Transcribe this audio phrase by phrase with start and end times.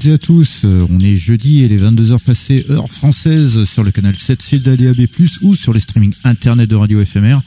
[0.00, 0.62] Toutes et à tous.
[0.64, 5.06] Euh, On est jeudi et les 22h passées, heure française, sur le canal 7C d'ADAB+,
[5.42, 7.38] ou sur les streamings internet de Radio FMR.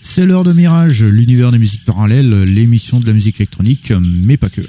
[0.00, 4.48] C'est l'heure de Mirage, l'univers des musiques parallèles, l'émission de la musique électronique, mais pas
[4.48, 4.62] que.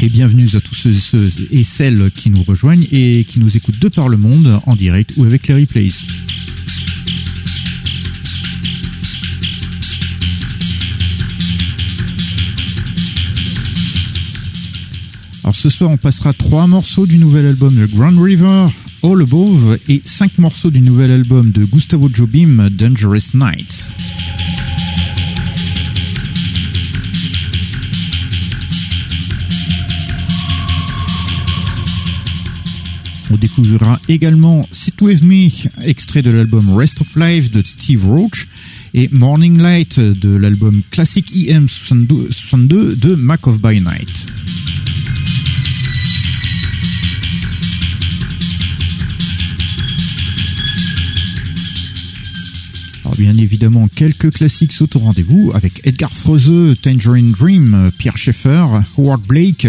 [0.00, 3.80] Et bienvenue à tous ceux, ceux et celles qui nous rejoignent et qui nous écoutent
[3.80, 5.88] de par le monde, en direct ou avec les replays.
[15.42, 18.66] Alors ce soir, on passera trois morceaux du nouvel album de Grand River,
[19.02, 23.90] All Above, et cinq morceaux du nouvel album de Gustavo Jobim, Dangerous Nights.
[33.32, 35.48] On découvrira également Sit With Me,
[35.86, 38.46] extrait de l'album Rest of Life de Steve Roach,
[38.92, 44.26] et Morning Light de l'album Classic EM 62 62 de Mac of By Night.
[53.20, 58.64] Bien évidemment, quelques classiques sont au rendez-vous avec Edgar Froese, Tangerine Dream, Pierre Schaeffer,
[58.96, 59.68] Howard Blake,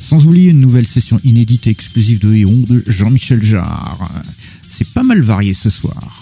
[0.00, 4.10] sans oublier une nouvelle session inédite et exclusive de Eon de Jean-Michel Jarre.
[4.62, 6.17] C'est pas mal varié ce soir.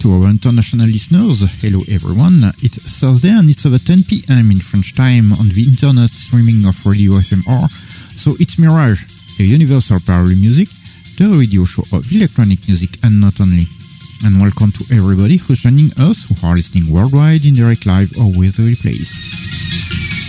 [0.00, 2.40] To our international listeners, hello everyone.
[2.62, 4.50] It's Thursday and it's over 10 p.m.
[4.50, 7.68] in French time on the internet streaming of Radio FMR.
[8.16, 9.04] So it's Mirage,
[9.38, 10.68] a universal parallel music,
[11.18, 13.66] the radio show of electronic music and not only.
[14.24, 18.32] And welcome to everybody who's joining us who are listening worldwide in direct live or
[18.32, 20.19] with the replays.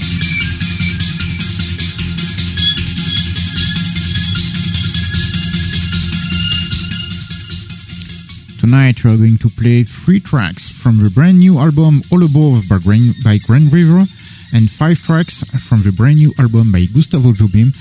[8.62, 12.70] Tonight we are going to play three tracks from the brand new album All Above
[12.70, 14.06] by Grand, by Grand River
[14.54, 17.74] and five tracks from the brand new album by Gustavo Jobim,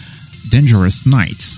[0.49, 1.53] Dangerous Nights.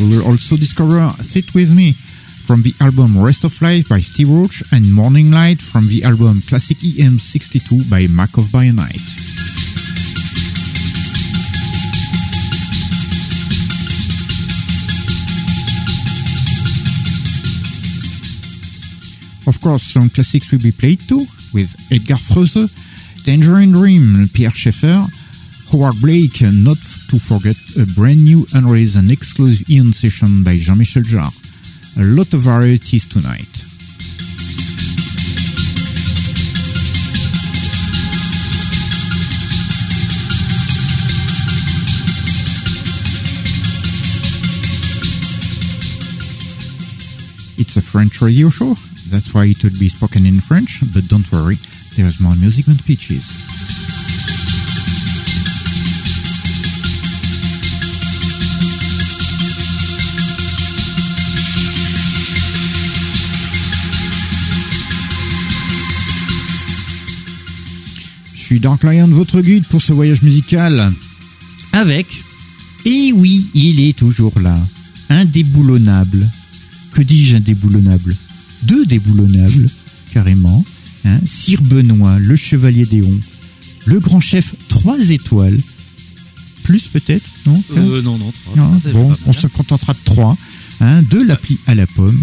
[0.00, 4.30] We will also discover Sit With Me from the album Rest of Life by Steve
[4.30, 9.31] Roach and Morning Light from the album Classic EM 62 by Mac of By Night.
[19.46, 22.68] Of course, some classics will be played too, with Edgar Froese,
[23.24, 25.06] Tangerine Dream, Pierre Schaeffer,
[25.70, 26.78] Howard Blake, and not
[27.10, 31.32] to forget a brand new unreleased and exclusive Ian session by Jean-Michel Jarre.
[31.98, 33.48] A lot of varieties tonight.
[47.58, 48.74] It's a French radio show,
[49.12, 51.58] that's why it would be spoken in French, but don't worry,
[51.96, 53.22] there's more music than speeches.
[68.34, 70.90] Je suis Dark Lion, votre guide pour ce voyage musical.
[71.74, 72.06] Avec,
[72.86, 74.54] et oui, il est toujours là,
[75.10, 76.26] indéboulonnable.
[76.92, 78.16] Que dis-je indéboulonnable
[78.64, 79.68] Deux déboulonnables,
[80.12, 80.64] carrément.
[81.04, 83.12] Hein, Sire Benoît, le chevalier d'Éon,
[83.86, 85.58] le grand chef, trois étoiles.
[86.64, 88.32] Plus peut-être, non Euh, non, non.
[88.44, 90.36] trois, Non, c'est Bon, on se contentera de trois.
[90.80, 92.22] Hein, de l'appli à la pomme.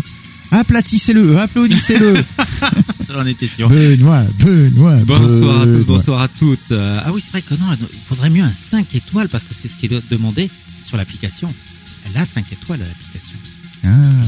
[0.52, 2.16] Aplatissez-le, applaudissez-le.
[3.14, 3.70] J'en étais sûr.
[3.70, 4.96] Benoît, Benoît.
[5.06, 6.72] Bonsoir à tous, bonsoir à toutes.
[6.72, 9.54] Euh, ah oui, c'est vrai que non, il faudrait mieux un 5 étoiles parce que
[9.60, 10.50] c'est ce qui est demandé
[10.88, 11.54] sur l'application.
[12.08, 13.38] Elle a 5 étoiles, l'application.
[13.86, 14.19] Ah.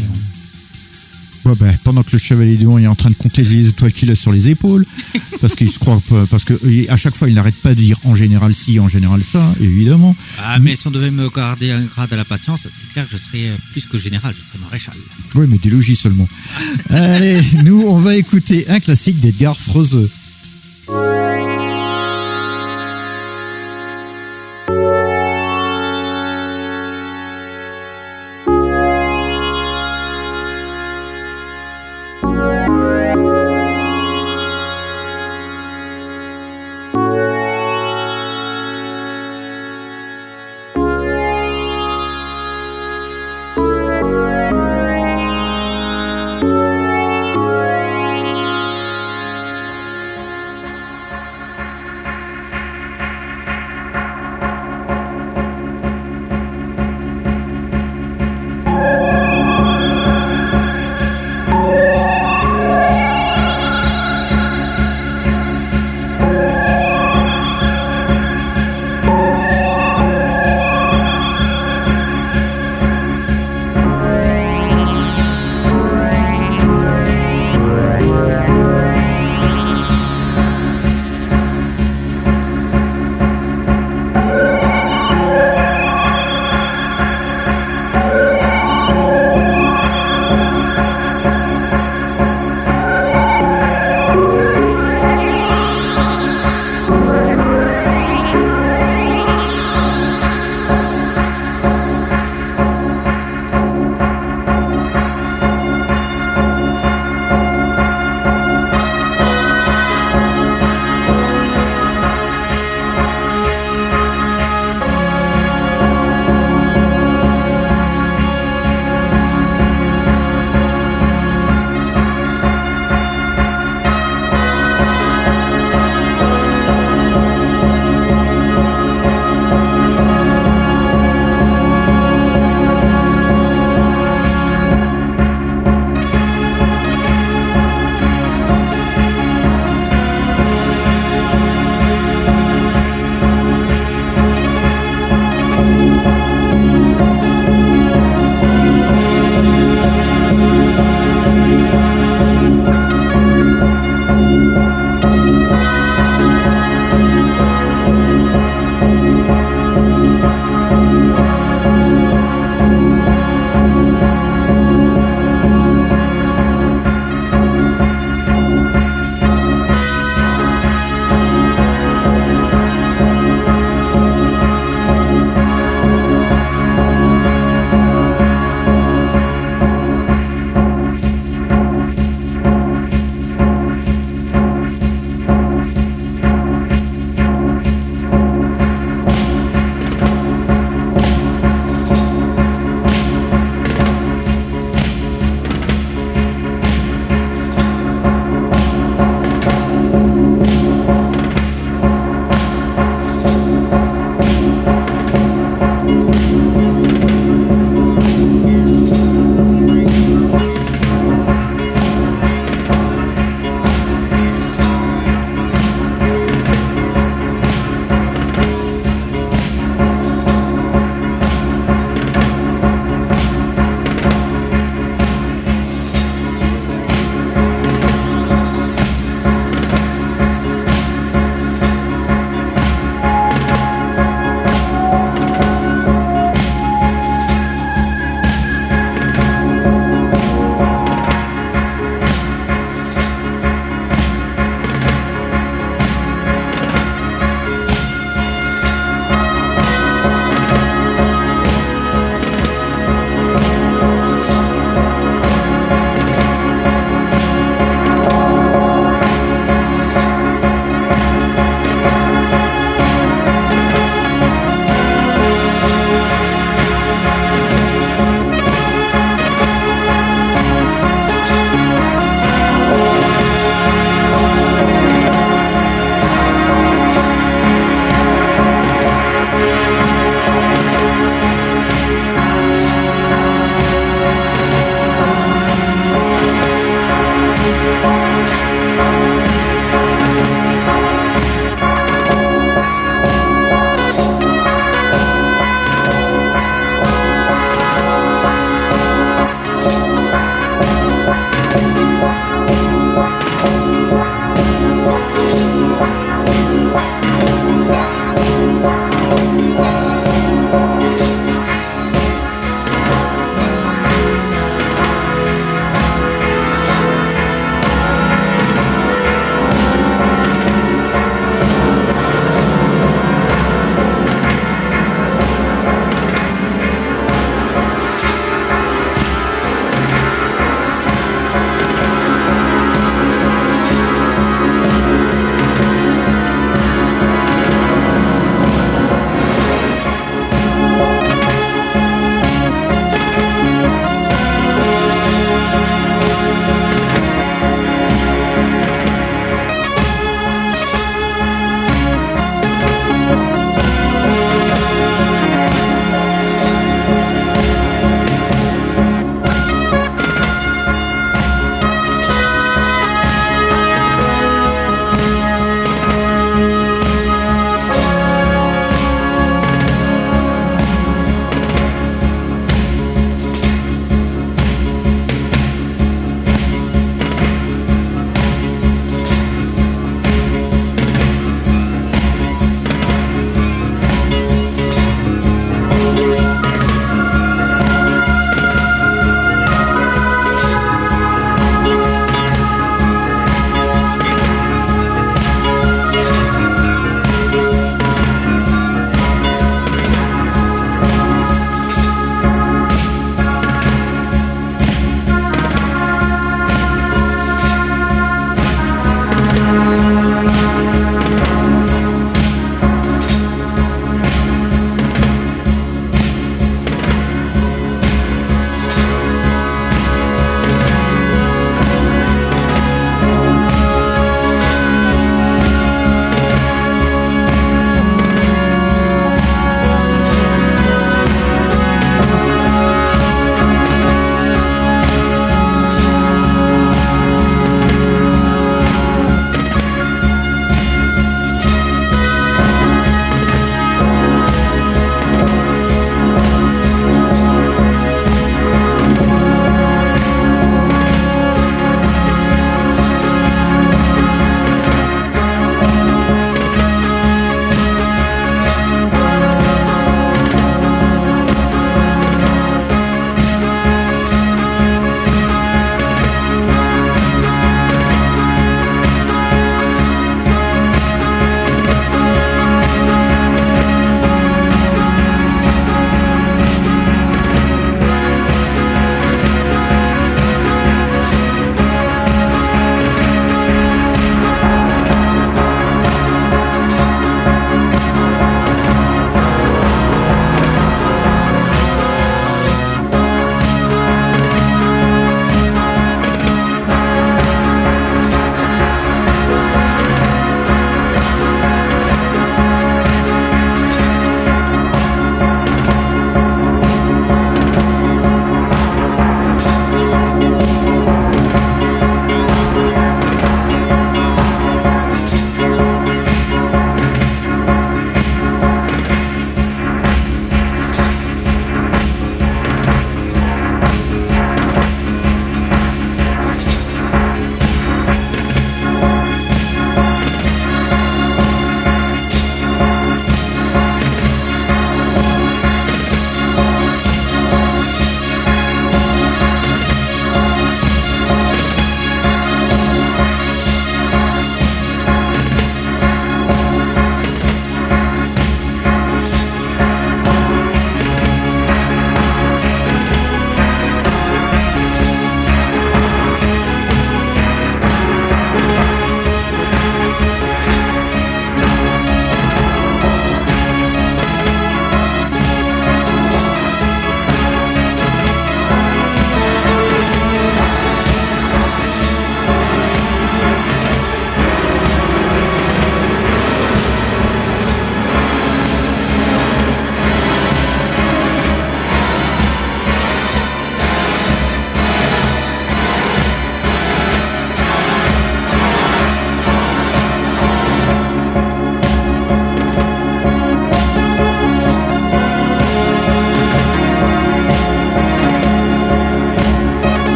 [1.46, 4.12] Ouais, bah, pendant que le chevalier du est en train de compter les étoiles qu'il
[4.12, 4.86] a sur les épaules,
[5.42, 6.54] parce qu'il se croit, parce que
[6.90, 10.16] à chaque fois il n'arrête pas de dire en général ci, en général ça, évidemment.
[10.40, 13.18] Ah, mais si on devait me garder un grade à la patience, c'est clair que
[13.18, 14.94] je serais euh, plus que général, je serais maréchal.
[15.36, 16.28] Oui, mais des logis seulement.
[16.90, 20.10] Allez, nous on va écouter un classique d'Edgar Froese.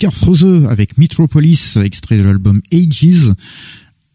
[0.00, 3.34] Edgar Froese avec Metropolis, extrait de l'album Ages.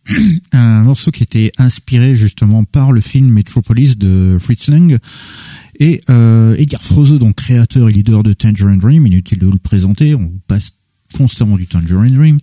[0.52, 4.98] un morceau qui était inspiré justement par le film Metropolis de Fritz Lang.
[5.80, 9.60] Et euh, Edgar Froese, donc créateur et leader de Tangerine Dream, inutile de vous le
[9.60, 10.74] présenter, on passe
[11.14, 12.40] constamment du Tangerine Dream.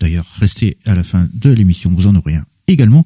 [0.00, 3.04] D'ailleurs, restez à la fin de l'émission, vous en aurez un également.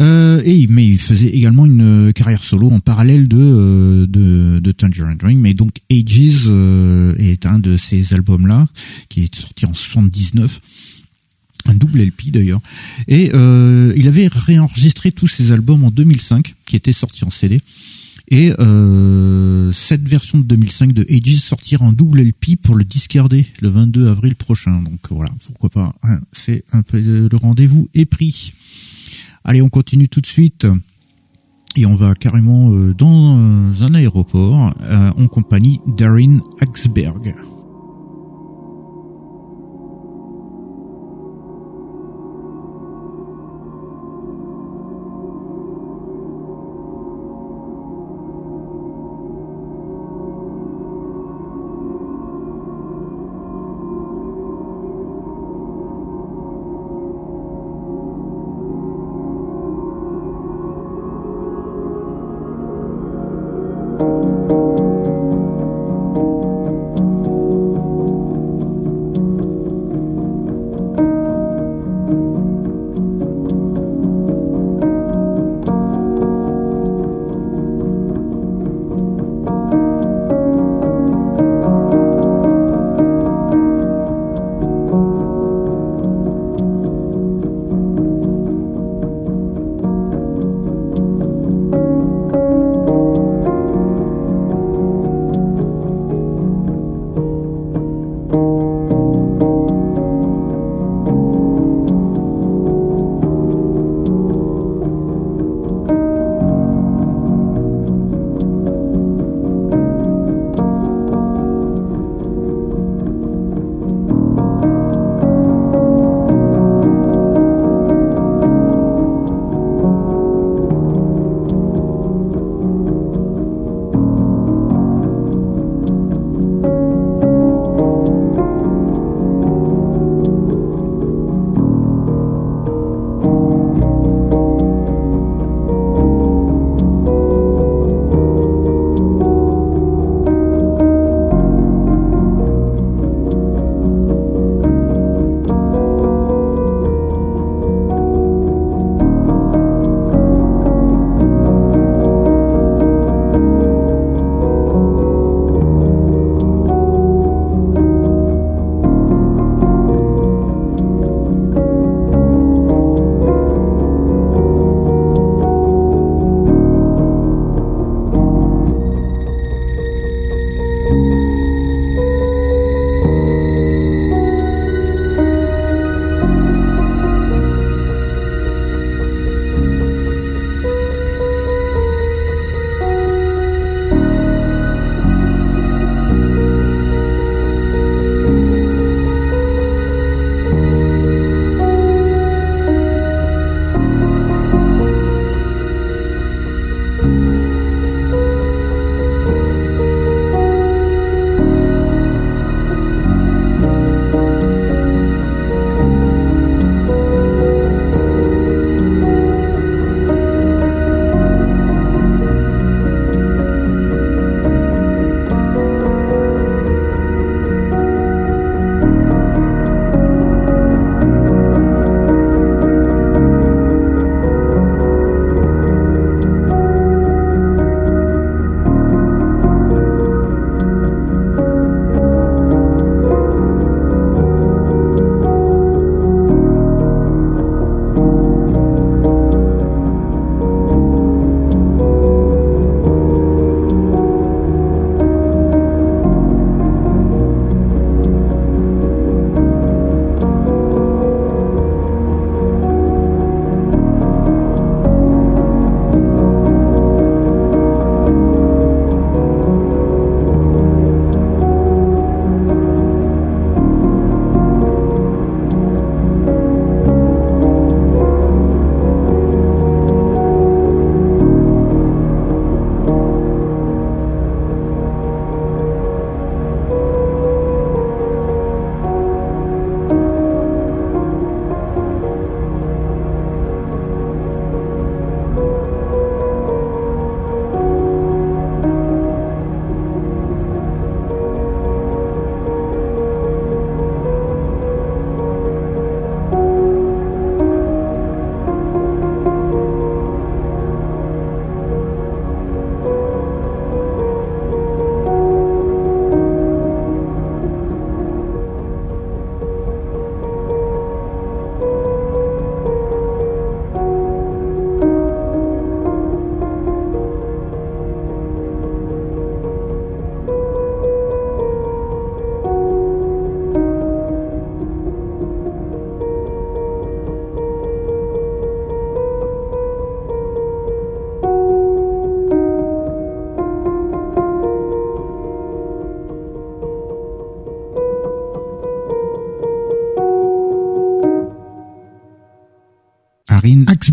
[0.00, 4.72] Euh, et mais il faisait également une carrière solo en parallèle de euh, de, de
[4.72, 5.40] Tangerine Dream.
[5.40, 8.66] Mais donc Ages euh, est un de ces albums là
[9.08, 10.60] qui est sorti en 79
[11.68, 12.60] un double LP d'ailleurs.
[13.08, 17.60] Et euh, il avait réenregistré tous ses albums en 2005, qui étaient sortis en CD.
[18.28, 23.46] Et euh, cette version de 2005 de Ages sortira en double LP pour le discarder
[23.60, 24.82] le 22 avril prochain.
[24.82, 25.94] Donc voilà, pourquoi pas.
[26.02, 28.52] Hein, c'est un peu le rendez-vous est pris.
[29.46, 30.66] Allez, on continue tout de suite.
[31.76, 34.74] Et on va carrément euh, dans un aéroport
[35.16, 37.34] en compagnie d'Arin Axberg.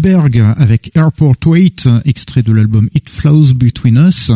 [0.03, 4.31] Arin Axberg avec Airport Wait, extrait de l'album It Flows Between Us.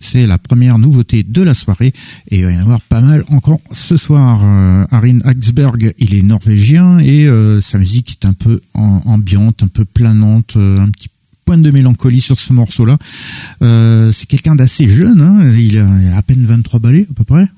[0.00, 1.92] C'est la première nouveauté de la soirée
[2.30, 4.40] et il va y en avoir pas mal encore ce soir.
[4.44, 9.68] Euh, Arin Axberg, il est norvégien et euh, sa musique est un peu ambiante, un
[9.68, 11.08] peu planante, euh, un petit
[11.44, 12.98] point de mélancolie sur ce morceau-là.
[14.12, 15.50] c'est quelqu'un d'assez jeune, hein.
[15.56, 17.48] il a à peine 23 ballets à peu près.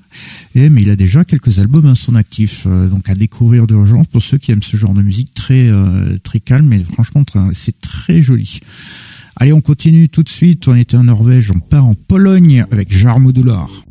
[0.55, 4.07] Et, mais il a déjà quelques albums à son actif, euh, donc à découvrir d'urgence
[4.07, 7.79] pour ceux qui aiment ce genre de musique très euh, très calme, mais franchement c'est
[7.79, 8.59] très joli.
[9.37, 10.67] Allez, on continue tout de suite.
[10.67, 13.69] On était en Norvège, on part en Pologne avec Jarmodular.
[13.69, 13.90] Thank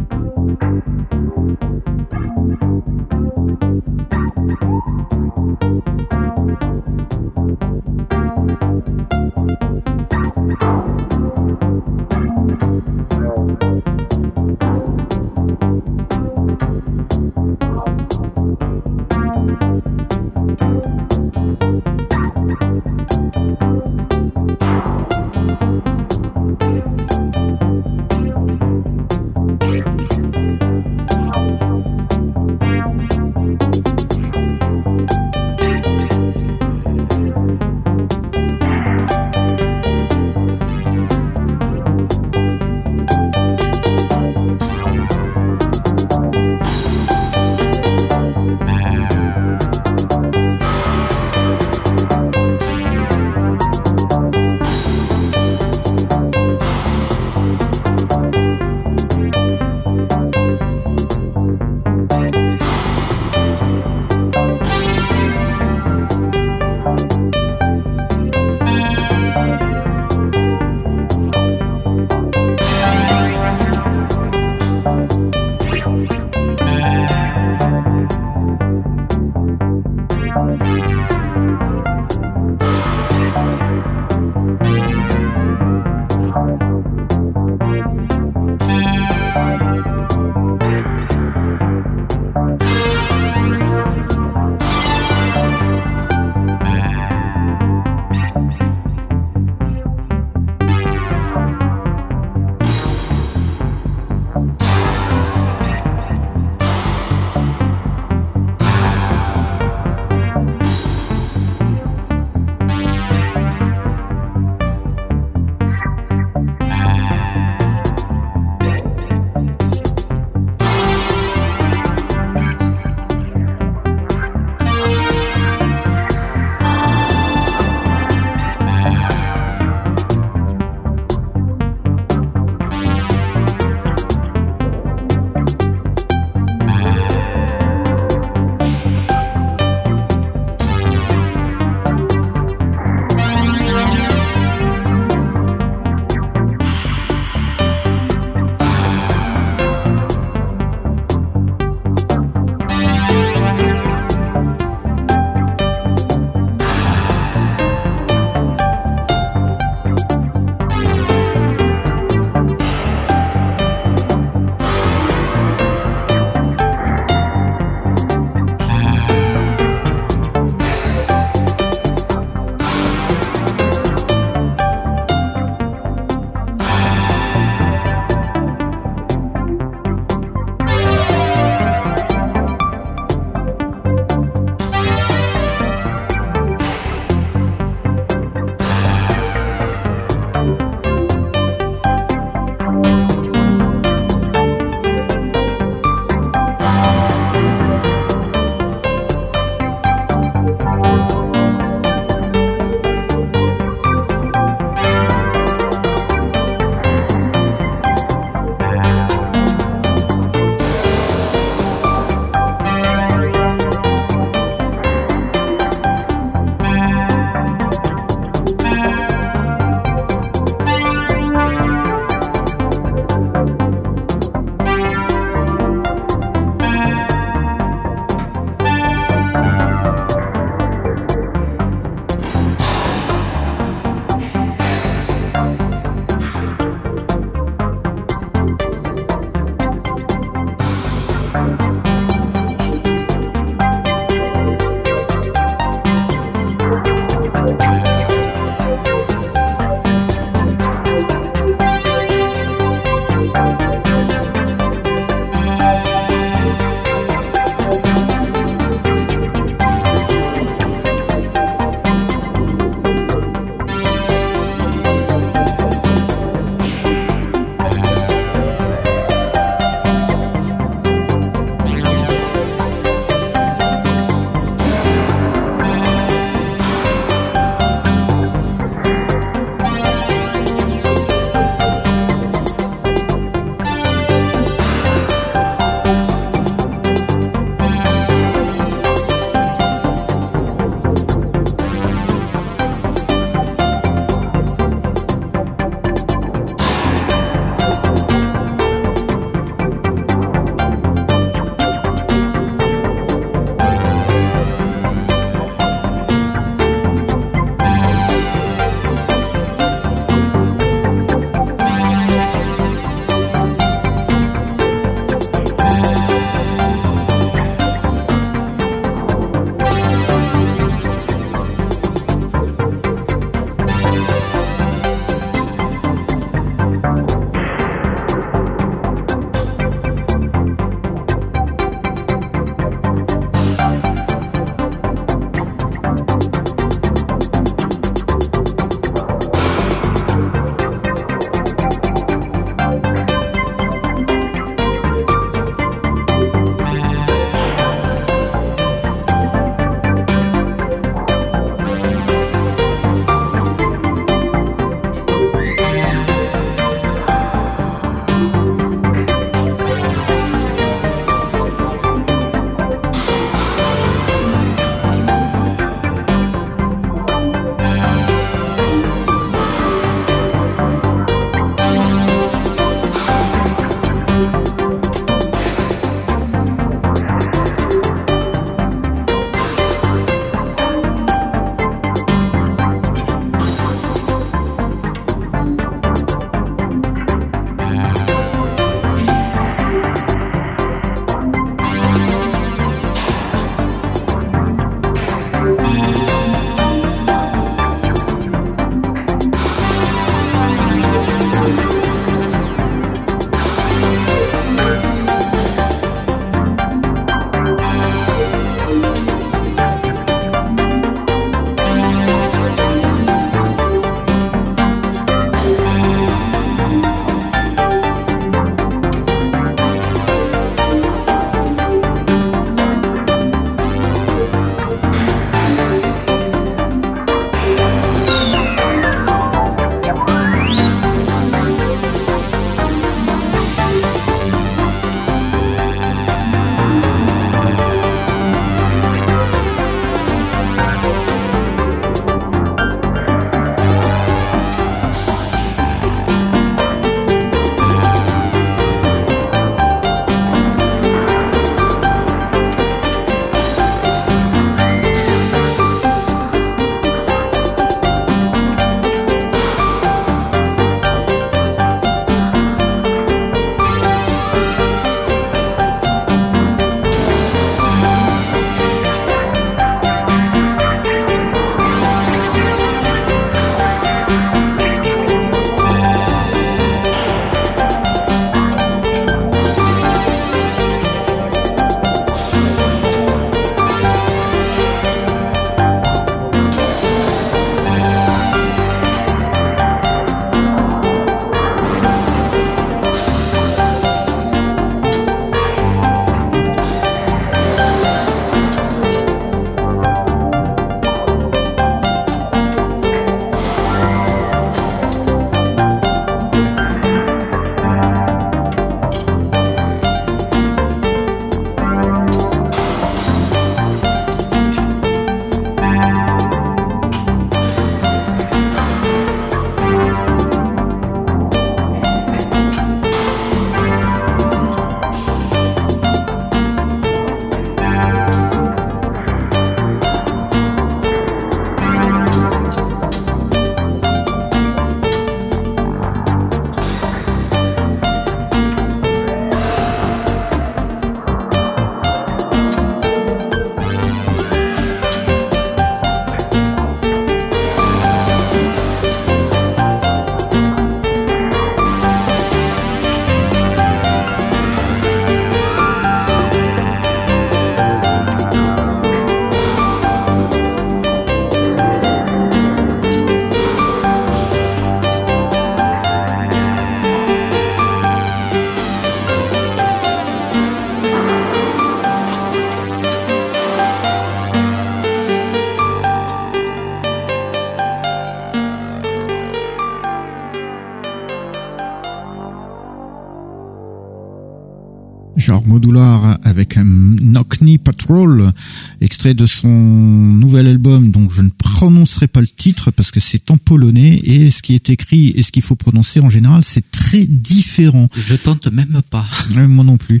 [585.52, 588.32] Modular avec un Knockney Patrol,
[588.80, 593.30] extrait de son nouvel album, dont je ne prononcerai pas le titre parce que c'est
[593.30, 596.70] en polonais et ce qui est écrit et ce qu'il faut prononcer en général, c'est
[596.70, 597.88] très différent.
[597.94, 599.06] Je tente même pas.
[599.36, 600.00] moi non plus.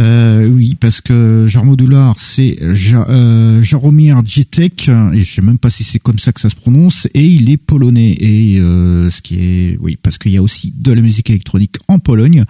[0.00, 5.70] Euh, oui, parce que Genre Modular, c'est euh, Jaromir Jitek, et je sais même pas
[5.70, 8.16] si c'est comme ça que ça se prononce, et il est polonais.
[8.18, 11.76] Et euh, ce qui est, oui, parce qu'il y a aussi de la musique électronique
[11.86, 12.44] en Pologne,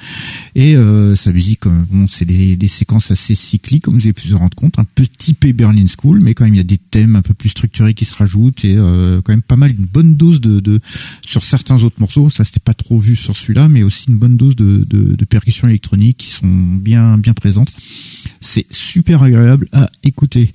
[0.54, 4.12] et euh, sa musique, euh, bon, c'est des, des, séquences assez cycliques, comme vous avez
[4.12, 6.64] pu vous rendre compte, un peu typé Berlin School, mais quand même il y a
[6.64, 9.70] des thèmes un peu plus structurés qui se rajoutent, et euh, quand même pas mal,
[9.70, 10.80] une bonne dose de,
[11.26, 14.36] sur certains autres morceaux, ça c'était pas trop vu sur celui-là, mais aussi une bonne
[14.36, 17.70] dose de, percussions électroniques qui sont bien bien présentes.
[18.40, 20.50] C'est super agréable à écouter.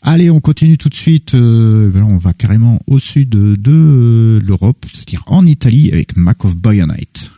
[0.00, 1.34] Allez, on continue tout de suite.
[1.34, 6.56] Euh, on va carrément au sud de, de l'Europe, c'est-à-dire en Italie avec Mac of
[6.56, 7.30] Bayonite.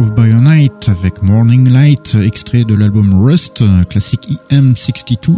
[0.00, 0.32] Of By
[0.86, 5.34] avec Morning Light, extrait de l'album Rust, classique IM62,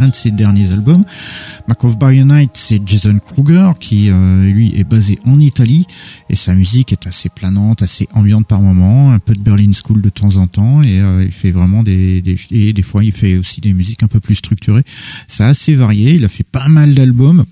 [0.00, 1.04] un de ses derniers albums.
[1.68, 2.24] Mac of By
[2.54, 5.86] c'est Jason Kruger qui euh, lui est basé en Italie
[6.30, 10.00] et sa musique est assez planante, assez ambiante par moments, un peu de Berlin School
[10.00, 13.12] de temps en temps et euh, il fait vraiment des, des et des fois il
[13.12, 14.84] fait aussi des musiques un peu plus structurées.
[15.28, 17.44] C'est assez varié, il a fait pas mal d'albums.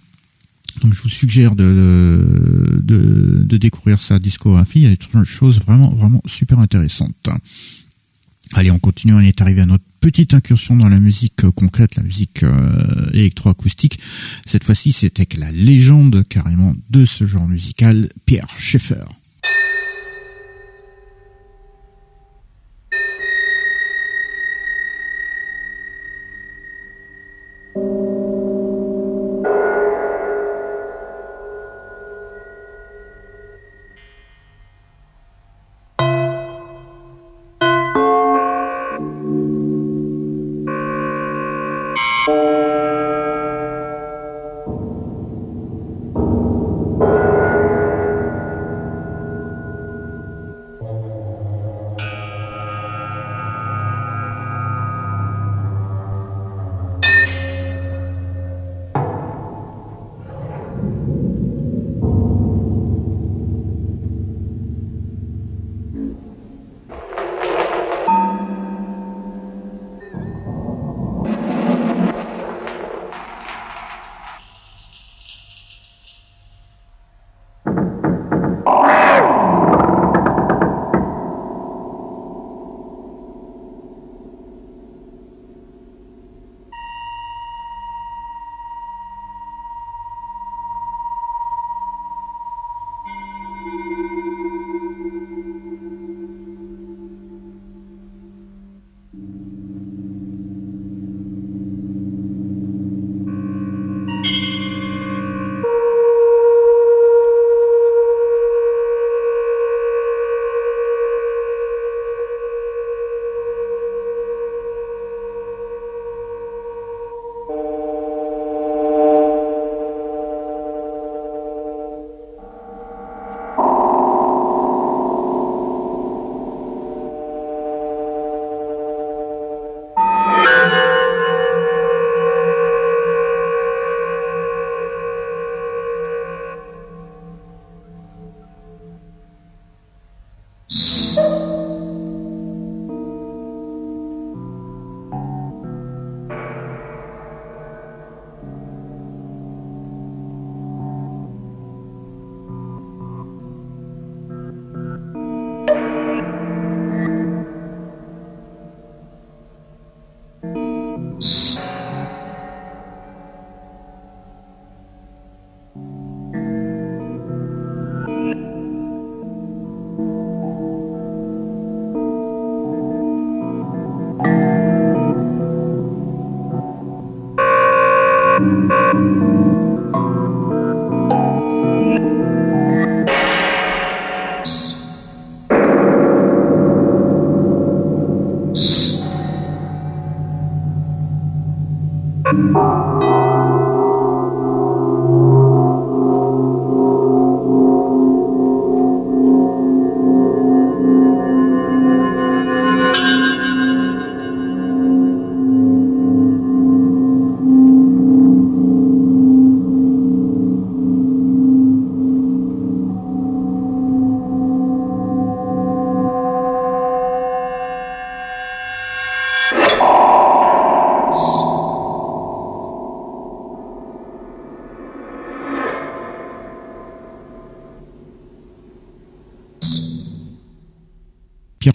[0.80, 4.80] Donc je vous suggère de, de, de découvrir sa discographie.
[4.80, 7.28] Il y a des choses vraiment, vraiment super intéressantes.
[8.52, 9.14] Allez, on continue.
[9.14, 13.98] On est arrivé à notre petite incursion dans la musique concrète, la musique euh, électroacoustique.
[14.46, 19.04] Cette fois-ci, avec la légende carrément de ce genre musical, Pierre Schaeffer.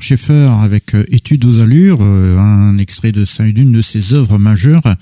[0.09, 4.95] Schaeffer avec euh, Études aux allures, euh, un extrait de d'une de ses œuvres majeures.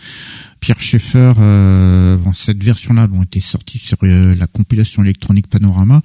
[0.60, 6.02] Pierre Schaeffer, euh, cette version-là a été sortie sur euh, la compilation électronique Panorama.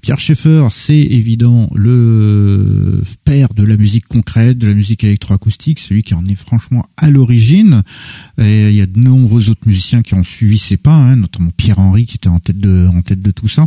[0.00, 6.02] Pierre Schaeffer, c'est évident le père de la musique concrète, de la musique électroacoustique, celui
[6.02, 7.84] qui en est franchement à l'origine.
[8.36, 11.50] Et il y a de nombreux autres musiciens qui ont suivi ses pas, hein, notamment
[11.56, 13.66] Pierre Henry qui était en tête de en tête de tout ça.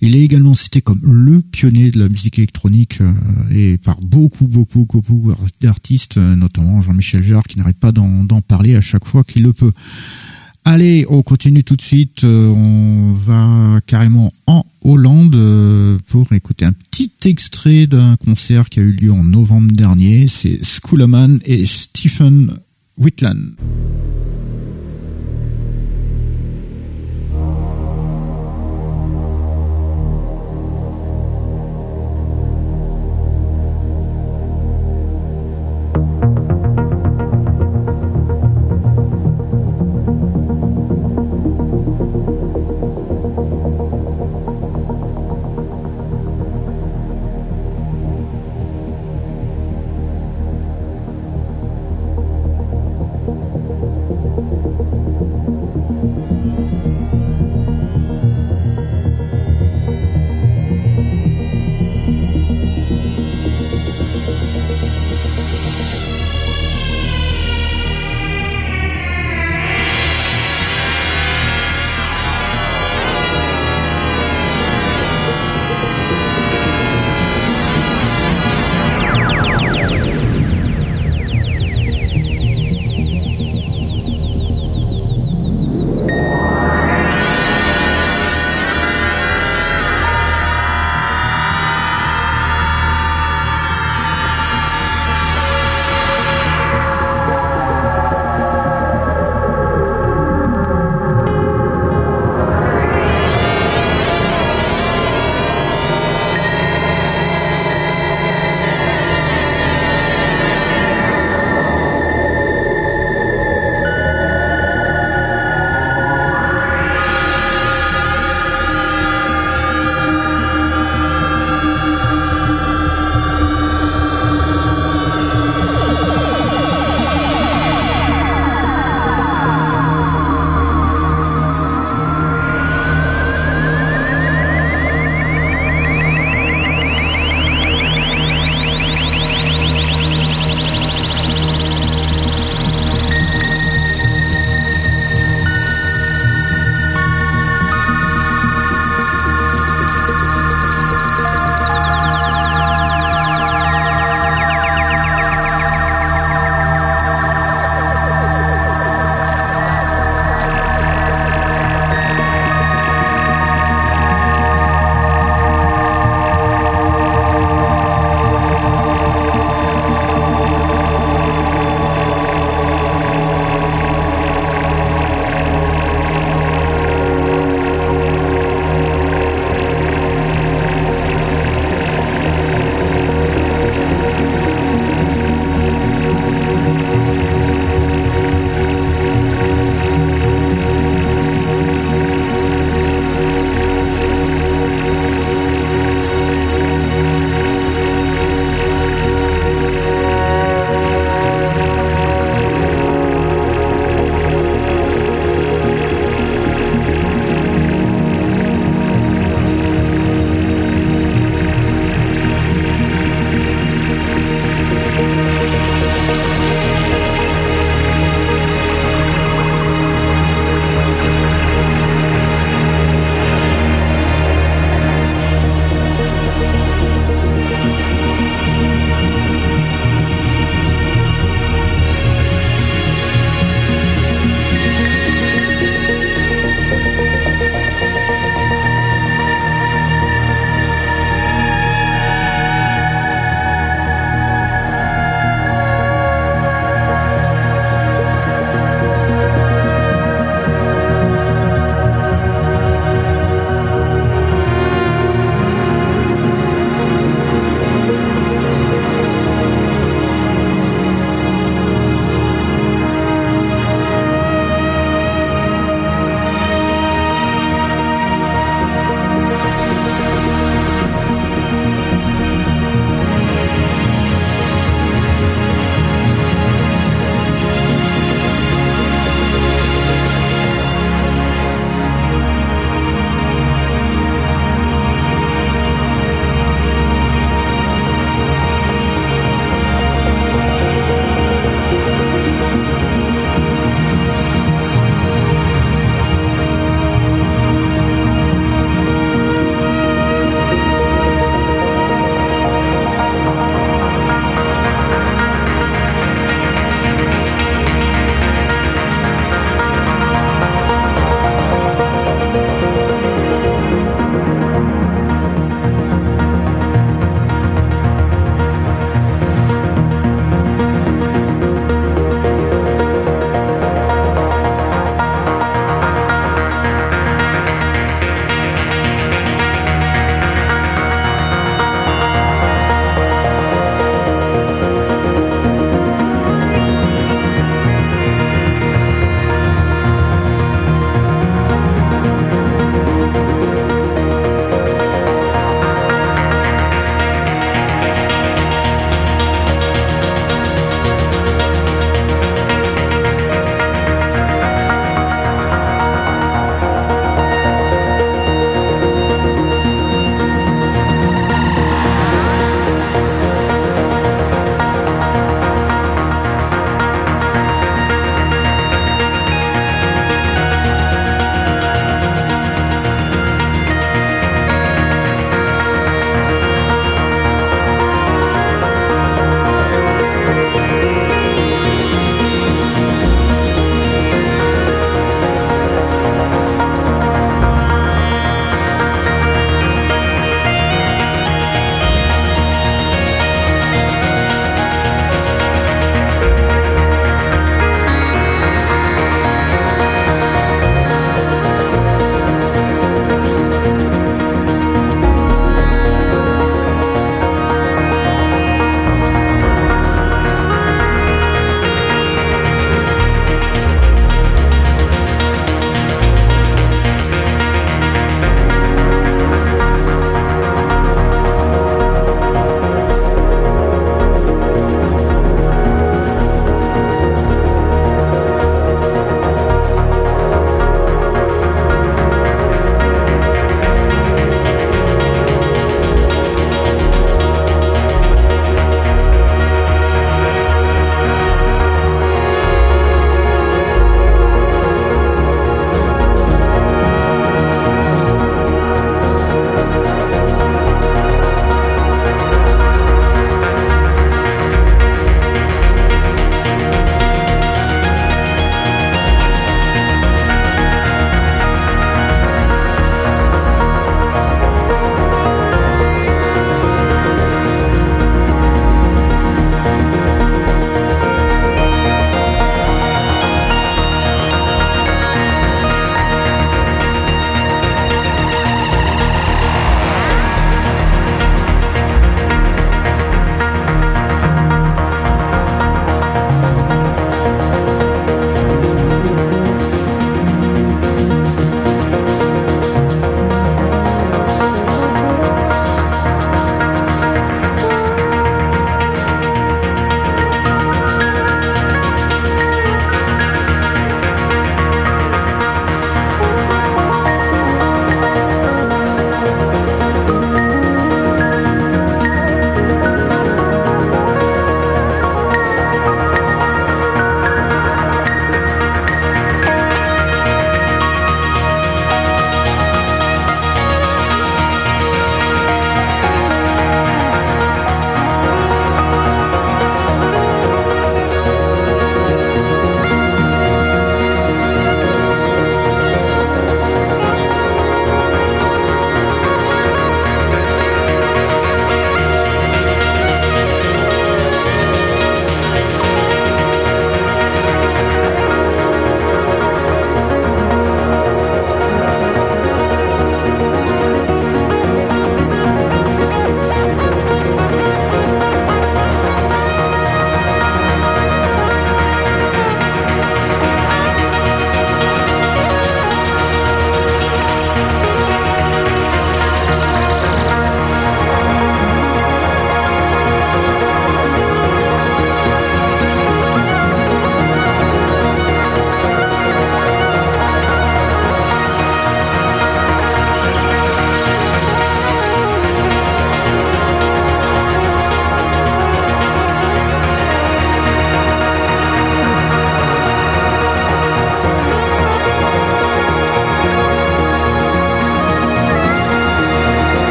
[0.00, 3.12] Il est également cité comme le pionnier de la musique électronique euh,
[3.54, 8.80] et par beaucoup beaucoup beaucoup d'artistes, notamment Jean-Michel Jarre qui n'arrête pas d'en parler à
[8.80, 9.72] chaque fois qu'il le peut.
[10.64, 12.24] Allez, on continue tout de suite.
[12.24, 18.80] Euh, on va carrément en Hollande euh, pour écouter un petit extrait d'un concert qui
[18.80, 20.28] a eu lieu en novembre dernier.
[20.28, 22.58] C'est Schoolaman et Stephen
[22.98, 23.54] Whitland.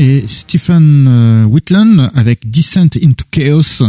[0.00, 3.84] Et Stephen euh, Whitland avec Descent into Chaos,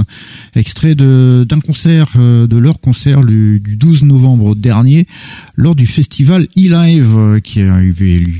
[0.55, 5.07] extrait d'un concert, euh, de leur concert du 12 novembre dernier,
[5.55, 7.93] lors du festival E-Live euh, qui a eu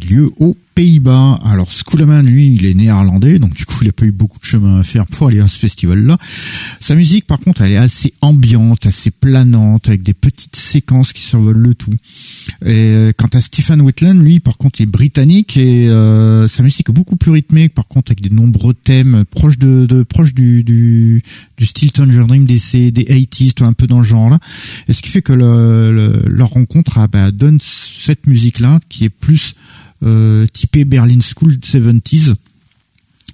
[0.09, 1.39] lieu au Pays-Bas.
[1.45, 4.45] Alors Schoolman, lui, il est néerlandais, donc du coup, il a pas eu beaucoup de
[4.45, 6.17] chemin à faire pour aller à ce festival-là.
[6.79, 11.21] Sa musique, par contre, elle est assez ambiante, assez planante, avec des petites séquences qui
[11.21, 11.93] survolent le tout.
[12.65, 16.89] Et euh, quant à Stephen Whitland, lui, par contre, est britannique et euh, sa musique
[16.89, 20.63] est beaucoup plus rythmée, par contre, avec des nombreux thèmes proches de, de proches du,
[20.63, 21.23] du,
[21.57, 24.39] du style Thunder Dream des, des 80s, un peu dans le genre là.
[24.87, 29.09] Et ce qui fait que le, leur rencontre ah, bah, donne cette musique-là qui est
[29.09, 29.55] plus
[30.03, 32.35] euh, typé Berlin School 70s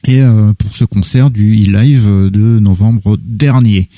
[0.07, 3.89] et euh, pour ce concert du e-live de novembre dernier.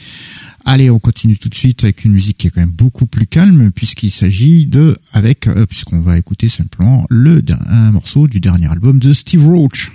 [0.66, 3.26] Allez, on continue tout de suite avec une musique qui est quand même beaucoup plus
[3.26, 8.70] calme puisqu'il s'agit de avec euh, puisqu'on va écouter simplement le un morceau du dernier
[8.70, 9.92] album de Steve Roach.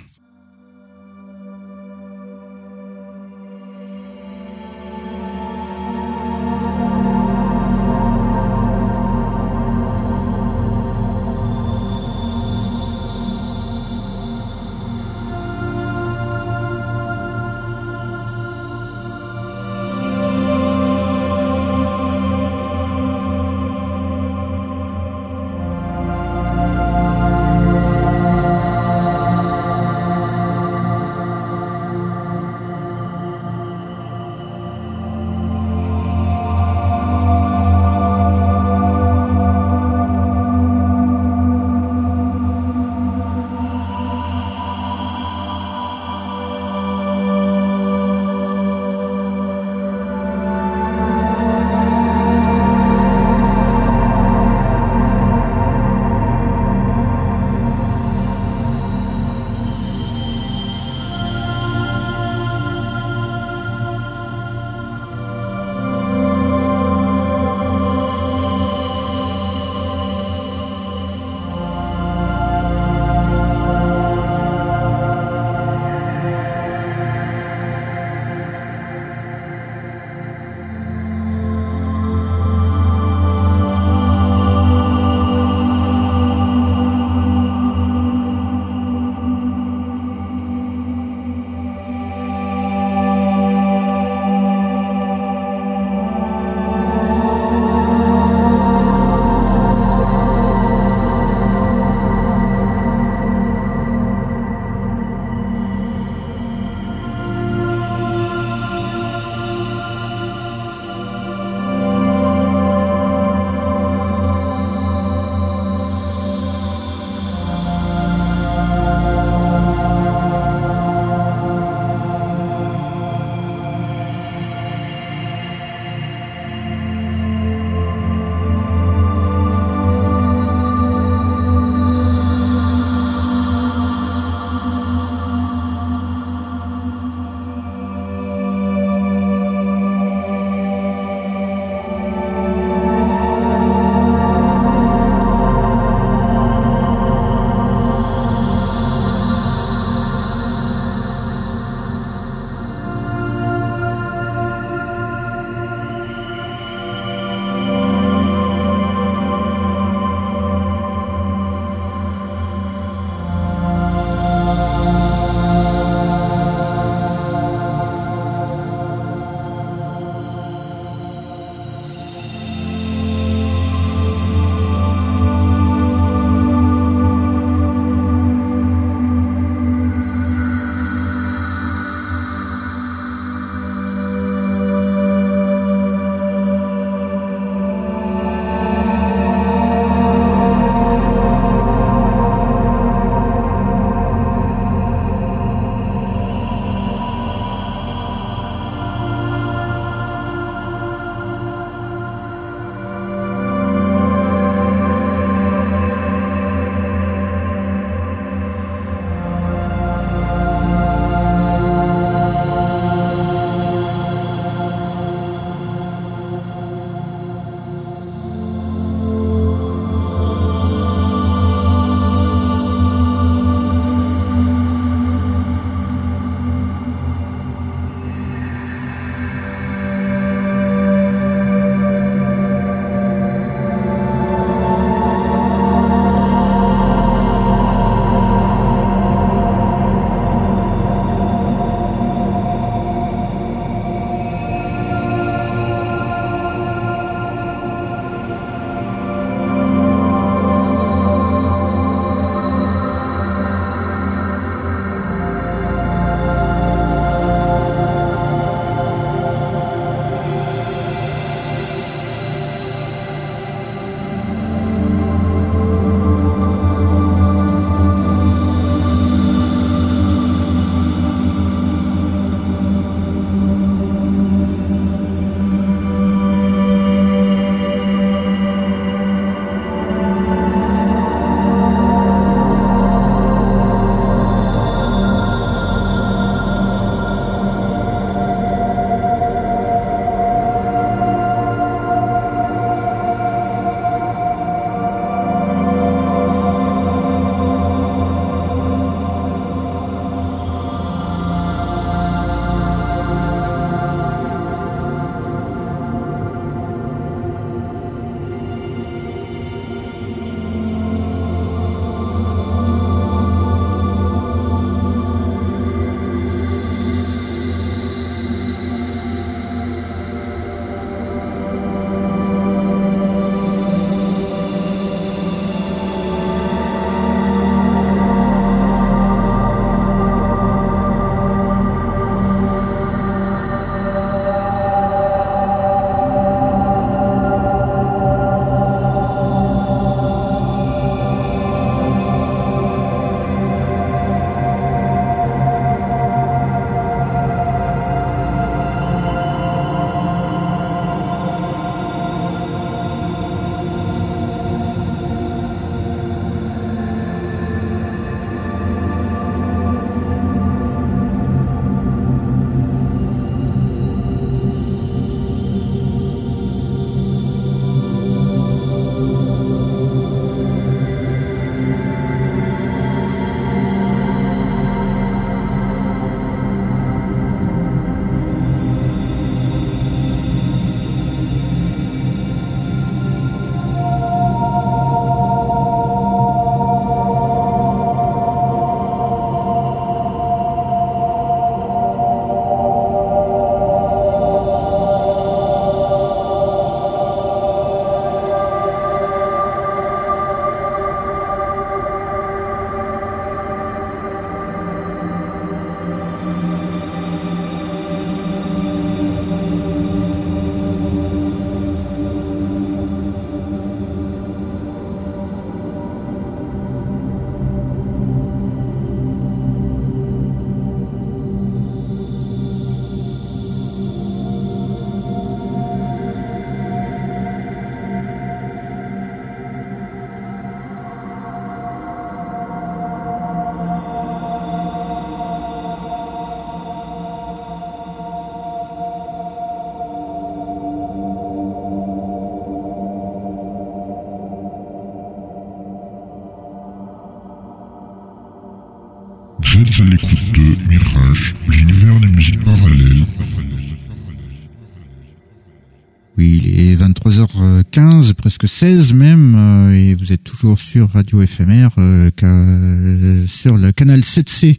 [458.45, 463.71] Presque 16 même, euh, et vous êtes toujours sur Radio FMR, euh, ca- sur le
[463.71, 464.57] canal 7C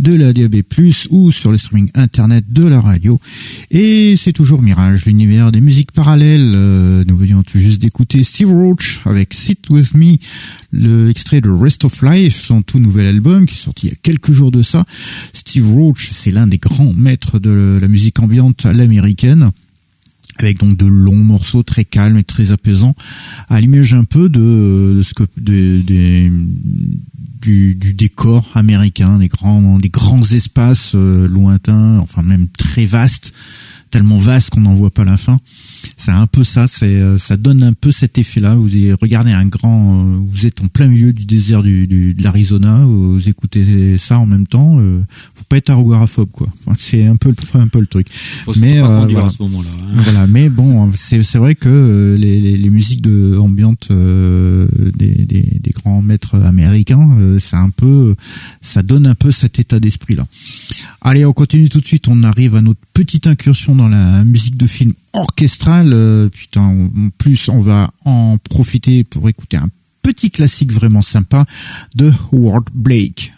[0.00, 0.62] de la DAB+,
[1.10, 3.20] ou sur le streaming internet de la radio.
[3.70, 6.52] Et c'est toujours Mirage, l'univers des musiques parallèles.
[6.54, 10.16] Euh, nous venions tout juste d'écouter Steve Roach avec Sit With Me,
[10.72, 13.92] le extrait de Rest of Life, son tout nouvel album qui est sorti il y
[13.92, 14.84] a quelques jours de ça.
[15.32, 19.50] Steve Roach, c'est l'un des grands maîtres de la musique ambiante à l'américaine
[20.44, 22.94] avec donc de longs morceaux très calmes et très apaisants,
[23.48, 26.30] à l'image un peu de, de ce que de- des-
[27.40, 33.32] du, du décor américain, des grands des grands espaces euh, lointains, enfin même très vastes,
[33.90, 35.38] tellement vastes qu'on n'en voit pas la fin.
[35.96, 38.54] C'est un peu ça, c'est euh, ça donne un peu cet effet-là.
[38.54, 38.68] Vous
[39.00, 42.84] regardez un grand, euh, vous êtes en plein milieu du désert du, du- de l'Arizona,
[42.84, 44.78] vous écoutez ça en même temps.
[44.80, 45.00] Euh,
[45.34, 46.48] faut pas être agoraphobe quoi.
[46.66, 48.08] Enfin, c'est un peu le- un peu le truc.
[48.12, 49.26] Faut Mais, pas euh, conduire voilà.
[49.28, 49.68] à ce moment-là.
[49.84, 50.00] hein.
[50.02, 54.66] Voilà, mais bon, c'est c'est vrai que euh, les, les, les musiques de ambiantes euh,
[54.96, 58.14] des, des, des grands maîtres américains, euh, c'est un peu,
[58.62, 60.26] ça donne un peu cet état d'esprit là.
[61.00, 62.08] Allez, on continue tout de suite.
[62.08, 65.92] On arrive à notre petite incursion dans la musique de film orchestrale.
[65.92, 69.68] Euh, putain, en plus, on va en profiter pour écouter un
[70.02, 71.44] petit classique vraiment sympa
[71.96, 73.32] de Howard Blake.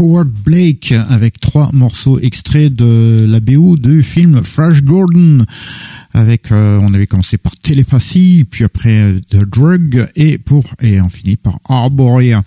[0.00, 5.44] Howard Blake avec trois morceaux extraits de la BO du film Flash Gordon.
[6.12, 11.00] Avec, euh, on avait commencé par Télépathie, puis après euh, The Drug et pour et
[11.02, 12.42] on finit par Arborea.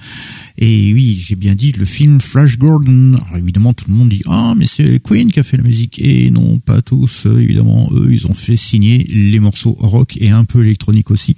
[0.58, 3.16] Et oui, j'ai bien dit le film Flash Gordon.
[3.28, 6.00] Alors évidemment, tout le monde dit ah mais c'est Queen qui a fait la musique
[6.00, 7.28] et non pas tous.
[7.28, 11.36] Évidemment, eux ils ont fait signer les morceaux rock et un peu électronique aussi.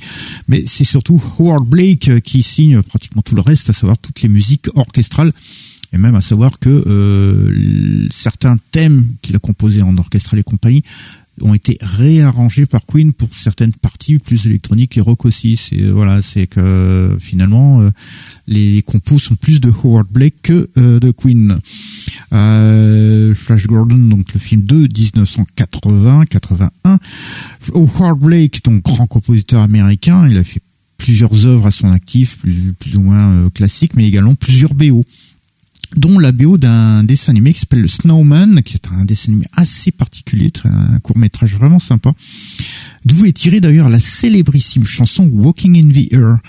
[0.47, 4.29] Mais c'est surtout Howard Blake qui signe pratiquement tout le reste, à savoir toutes les
[4.29, 5.33] musiques orchestrales
[5.95, 10.83] et même à savoir que euh, certains thèmes qu'il a composés en orchestral et compagnie
[11.41, 15.57] ont été réarrangés par Queen pour certaines parties plus électroniques et rock aussi.
[15.57, 17.89] C'est voilà, c'est que finalement euh,
[18.47, 21.59] les, compos sont plus de Howard Blake que euh, de Queen.
[22.29, 26.97] Flash Gordon, donc le film de 1980-81.
[27.73, 30.59] Howard Blake, donc grand compositeur américain, il a fait
[30.97, 35.05] plusieurs œuvres à son actif, plus, plus ou moins classiques, mais également plusieurs BO
[35.95, 39.45] dont la BO d'un dessin animé qui s'appelle le Snowman, qui est un dessin animé
[39.53, 42.13] assez particulier, un court métrage vraiment sympa,
[43.05, 46.39] d'où est tirée d'ailleurs la célébrissime chanson Walking in the Air,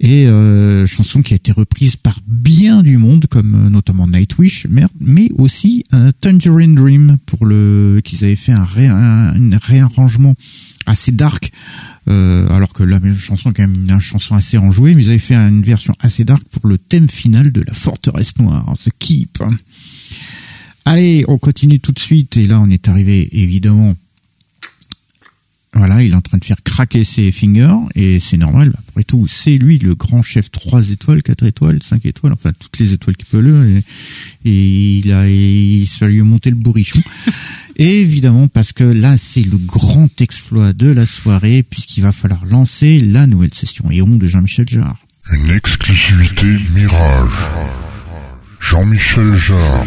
[0.00, 4.66] et euh, chanson qui a été reprise par bien du monde, comme euh, notamment Nightwish,
[4.68, 8.66] mais, mais aussi un Tangerine Dream pour le qu'ils avaient fait un
[9.62, 10.34] réarrangement
[10.86, 11.52] assez dark
[12.08, 15.18] euh, alors que la chanson est quand même une chanson assez enjouée, mais ils avaient
[15.18, 19.42] fait une version assez dark pour le thème final de la forteresse noire, The Keep.
[20.84, 23.94] Allez, on continue tout de suite, et là on est arrivé évidemment
[25.74, 28.72] voilà, il est en train de faire craquer ses fingers et c'est normal.
[28.88, 32.78] Après tout, c'est lui le grand chef 3 étoiles, 4 étoiles, 5 étoiles, enfin toutes
[32.78, 33.82] les étoiles qu'il peut le.
[34.44, 37.00] Et, il a, il s'est lui monter le bourrichon.
[37.76, 43.00] évidemment, parce que là, c'est le grand exploit de la soirée puisqu'il va falloir lancer
[43.00, 44.98] la nouvelle session et au monde de Jean-Michel Jarre.
[45.32, 47.30] Une exclusivité Mirage.
[48.60, 49.86] Jean-Michel Jarre.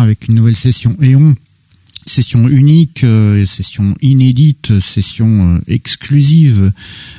[0.00, 1.34] Avec une nouvelle session Eon.
[2.06, 6.72] Session unique, euh, session inédite, session euh, exclusive,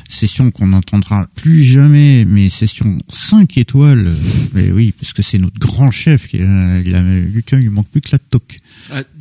[0.10, 4.08] session qu'on n'entendra plus jamais, mais session 5 étoiles.
[4.08, 4.16] euh,
[4.56, 6.28] Mais oui, parce que c'est notre grand chef.
[6.28, 8.58] Qui, il a Lucas, il lui manque plus que la toque.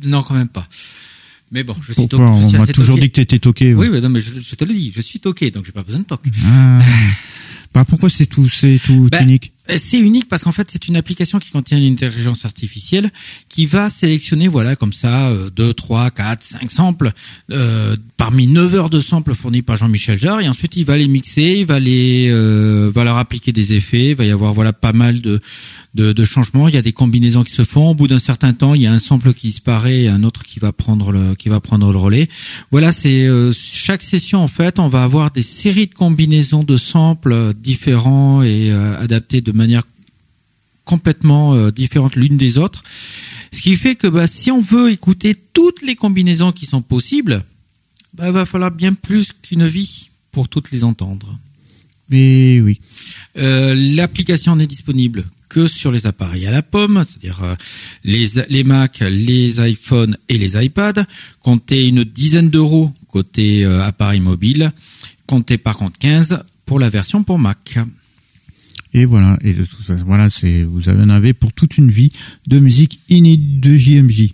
[0.03, 0.67] Non, quand même pas.
[1.51, 2.55] Mais bon, je suis Pourquoi toqué.
[2.55, 3.01] On m'a toujours toqué.
[3.07, 3.75] dit que t'étais toqué.
[3.75, 5.83] Oui, mais non, mais je, je te le dis, je suis toqué, donc j'ai pas
[5.83, 6.25] besoin de toque.
[6.45, 6.79] Ah.
[7.75, 9.51] bah pourquoi c'est tout, c'est tout Ben, unique?
[9.77, 13.11] C'est unique parce qu'en fait c'est une application qui contient une intelligence artificielle
[13.49, 17.11] qui va sélectionner voilà comme ça euh, 2, 3, 4, 5 samples
[17.51, 20.41] euh, parmi 9 heures de samples fournis par Jean-Michel Jarre.
[20.41, 24.09] Et ensuite il va les mixer, il va les euh, va leur appliquer des effets,
[24.09, 25.39] il va y avoir voilà pas mal de,
[25.95, 28.53] de de changements, il y a des combinaisons qui se font, au bout d'un certain
[28.53, 31.35] temps, il y a un sample qui disparaît et un autre qui va prendre le
[31.35, 32.29] qui va prendre le relais.
[32.71, 36.77] Voilà, c'est euh, chaque session en fait, on va avoir des séries de combinaisons de
[36.77, 39.83] samples euh, différents et euh, adaptés de manière
[40.85, 42.83] complètement euh, différente l'une des autres.
[43.51, 47.43] Ce qui fait que bah, si on veut écouter toutes les combinaisons qui sont possibles,
[48.13, 51.37] bah, il va falloir bien plus qu'une vie pour toutes les entendre.
[52.09, 52.79] Mais oui.
[53.37, 57.55] Euh, L'application n'est disponible que sur les appareils à la pomme, c'est-à-dire euh,
[58.03, 61.05] les, les Mac, les iPhones et les iPads.
[61.41, 64.71] Comptez une dizaine d'euros côté euh, appareil mobile.
[65.27, 67.79] Comptez par contre 15 pour la version pour Mac.
[68.93, 72.11] Et voilà, et de tout ça, voilà, c'est vous en avez pour toute une vie
[72.47, 74.31] de musique inédite de JMJ.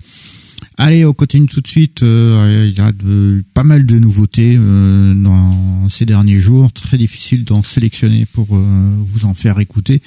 [0.78, 2.04] Allez, on continue tout de suite.
[2.04, 6.72] euh, il y a de, pas mal de nouveautés euh, dans ces derniers jours.
[6.74, 10.02] Très difficile d'en sélectionner pour euh, vous en faire écouter.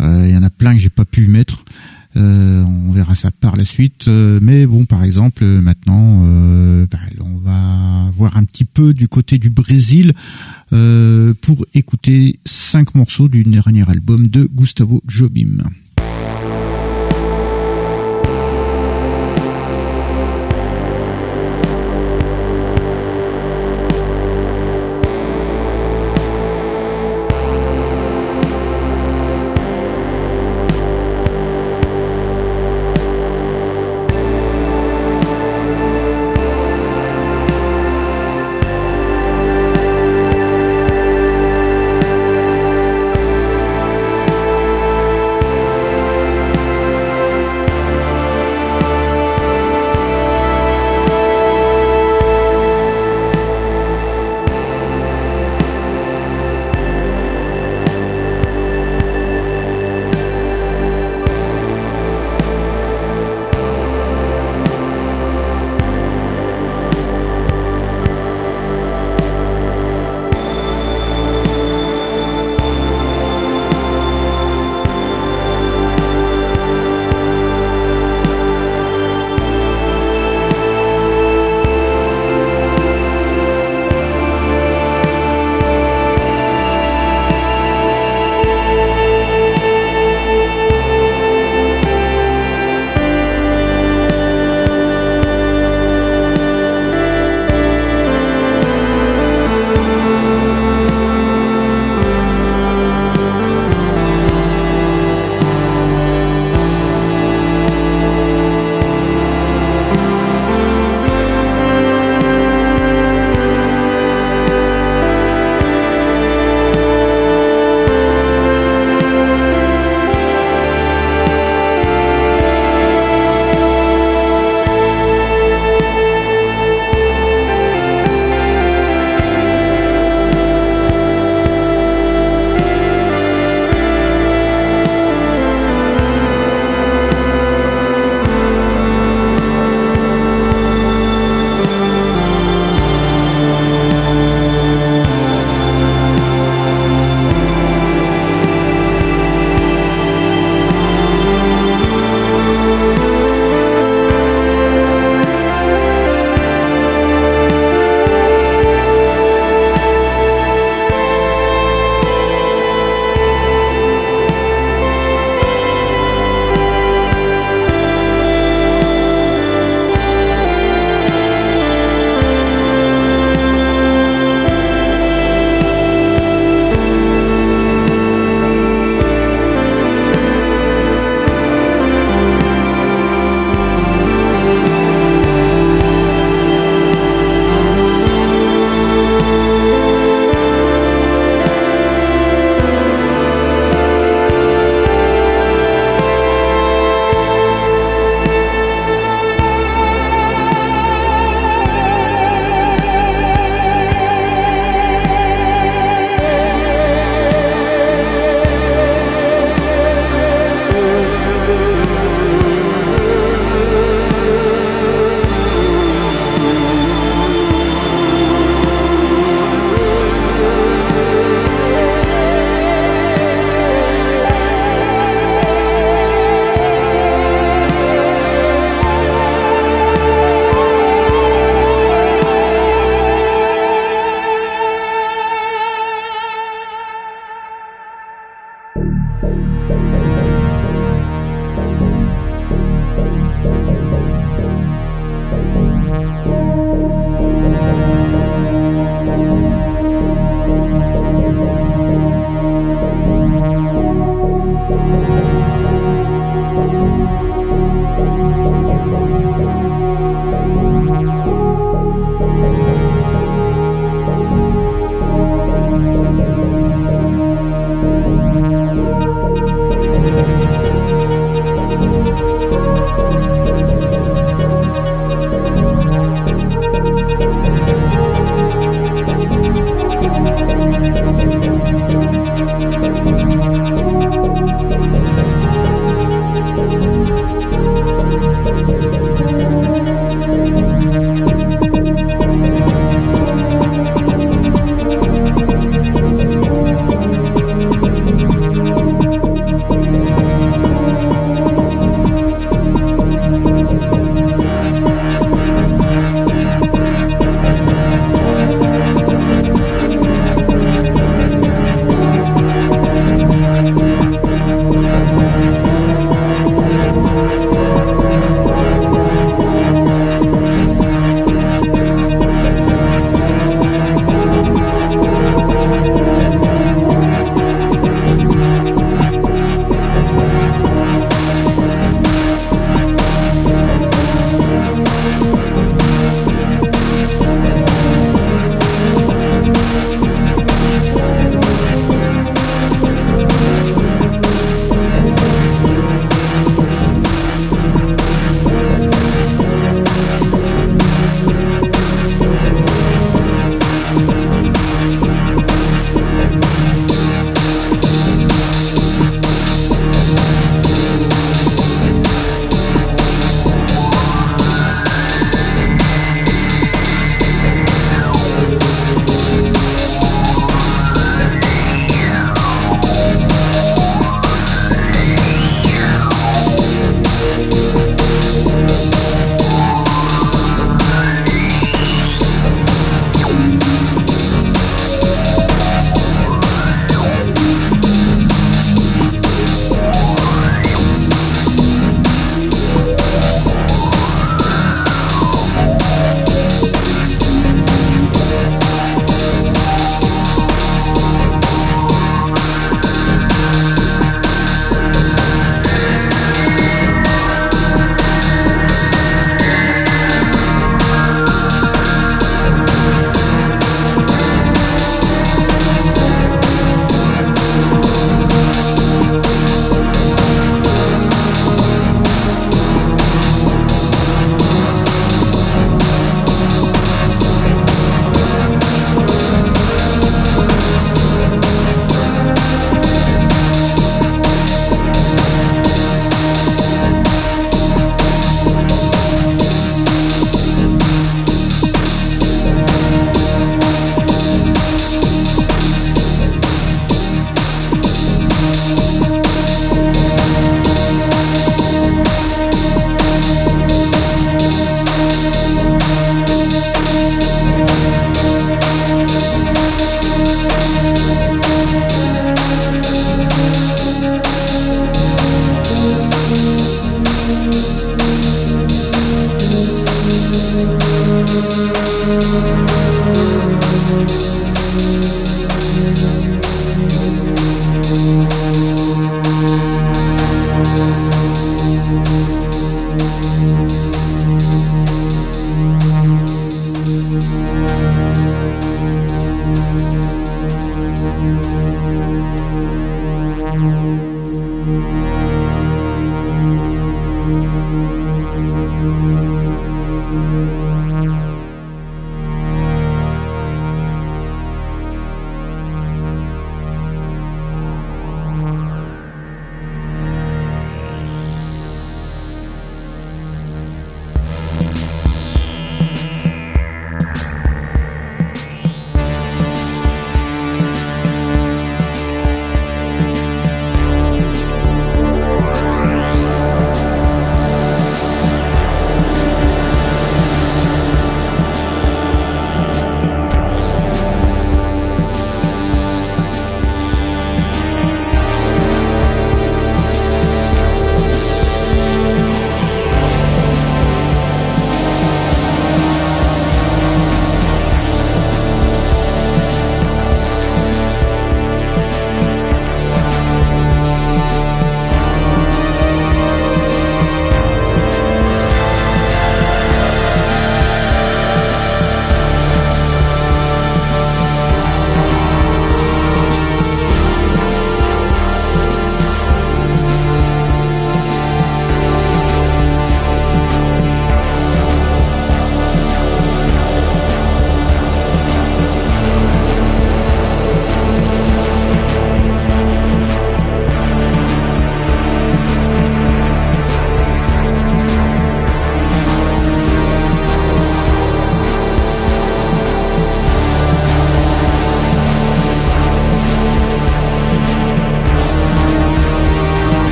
[0.00, 1.64] Euh, il y en a plein que j'ai pas pu mettre.
[2.16, 4.08] Euh, on verra ça par la suite.
[4.08, 6.24] Euh, mais bon, par exemple, euh, maintenant,
[6.90, 10.12] bah, on va voir un petit peu du côté du Brésil
[10.70, 15.58] pour écouter cinq morceaux du dernier album de Gustavo Jobim.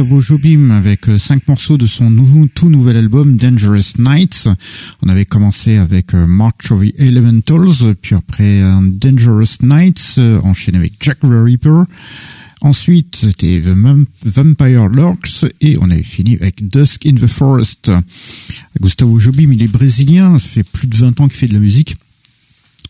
[0.00, 2.10] Gustavo Jobim avec euh, cinq morceaux de son
[2.54, 4.48] tout nouvel album Dangerous Nights.
[5.02, 10.78] On avait commencé avec euh, March of the Elementals, puis après euh, Dangerous Nights, enchaîné
[10.78, 11.82] avec Jack the Ripper.
[12.62, 13.76] Ensuite, c'était The
[14.24, 17.92] Vampire Lorks et on avait fini avec Dusk in the Forest.
[18.80, 21.60] Gustavo Jobim, il est brésilien, ça fait plus de 20 ans qu'il fait de la
[21.60, 21.96] musique.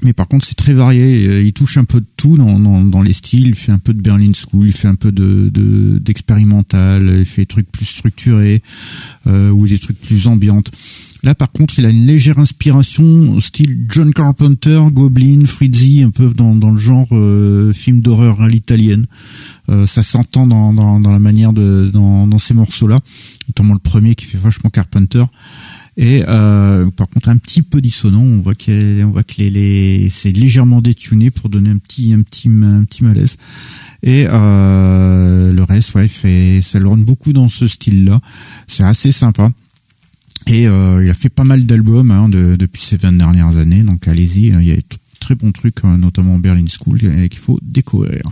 [0.03, 1.27] Mais par contre, c'est très varié.
[1.27, 3.49] Euh, il touche un peu de tout dans, dans, dans, les styles.
[3.49, 5.51] Il fait un peu de Berlin School, il fait un peu de
[5.99, 8.63] d'expérimental, il fait des trucs plus structurés
[9.27, 10.71] euh, ou des trucs plus ambiantes.
[11.23, 16.33] Là, par contre, il a une légère inspiration style John Carpenter, Goblin, Frizzy, un peu
[16.33, 19.07] dans, dans le genre euh, film d'horreur à l'italienne.
[19.69, 22.99] Euh, ça s'entend dans, dans, dans, la manière de dans, dans ces morceaux-là,
[23.49, 25.25] notamment le premier qui fait vachement Carpenter.
[26.03, 30.09] Et euh, par contre un petit peu dissonant, on voit qu'on voit que les, les
[30.11, 33.37] c'est légèrement détuné pour donner un petit un petit un petit malaise.
[34.03, 38.19] Et euh, le reste, ouais, fait ça le rend beaucoup dans ce style-là.
[38.67, 39.51] C'est assez sympa.
[40.47, 43.83] Et euh, il a fait pas mal d'albums hein, de, depuis ces 20 dernières années,
[43.83, 44.83] donc allez-y, il y a de
[45.21, 48.23] très bons trucs, hein, notamment Berlin School, qu'il faut découvrir.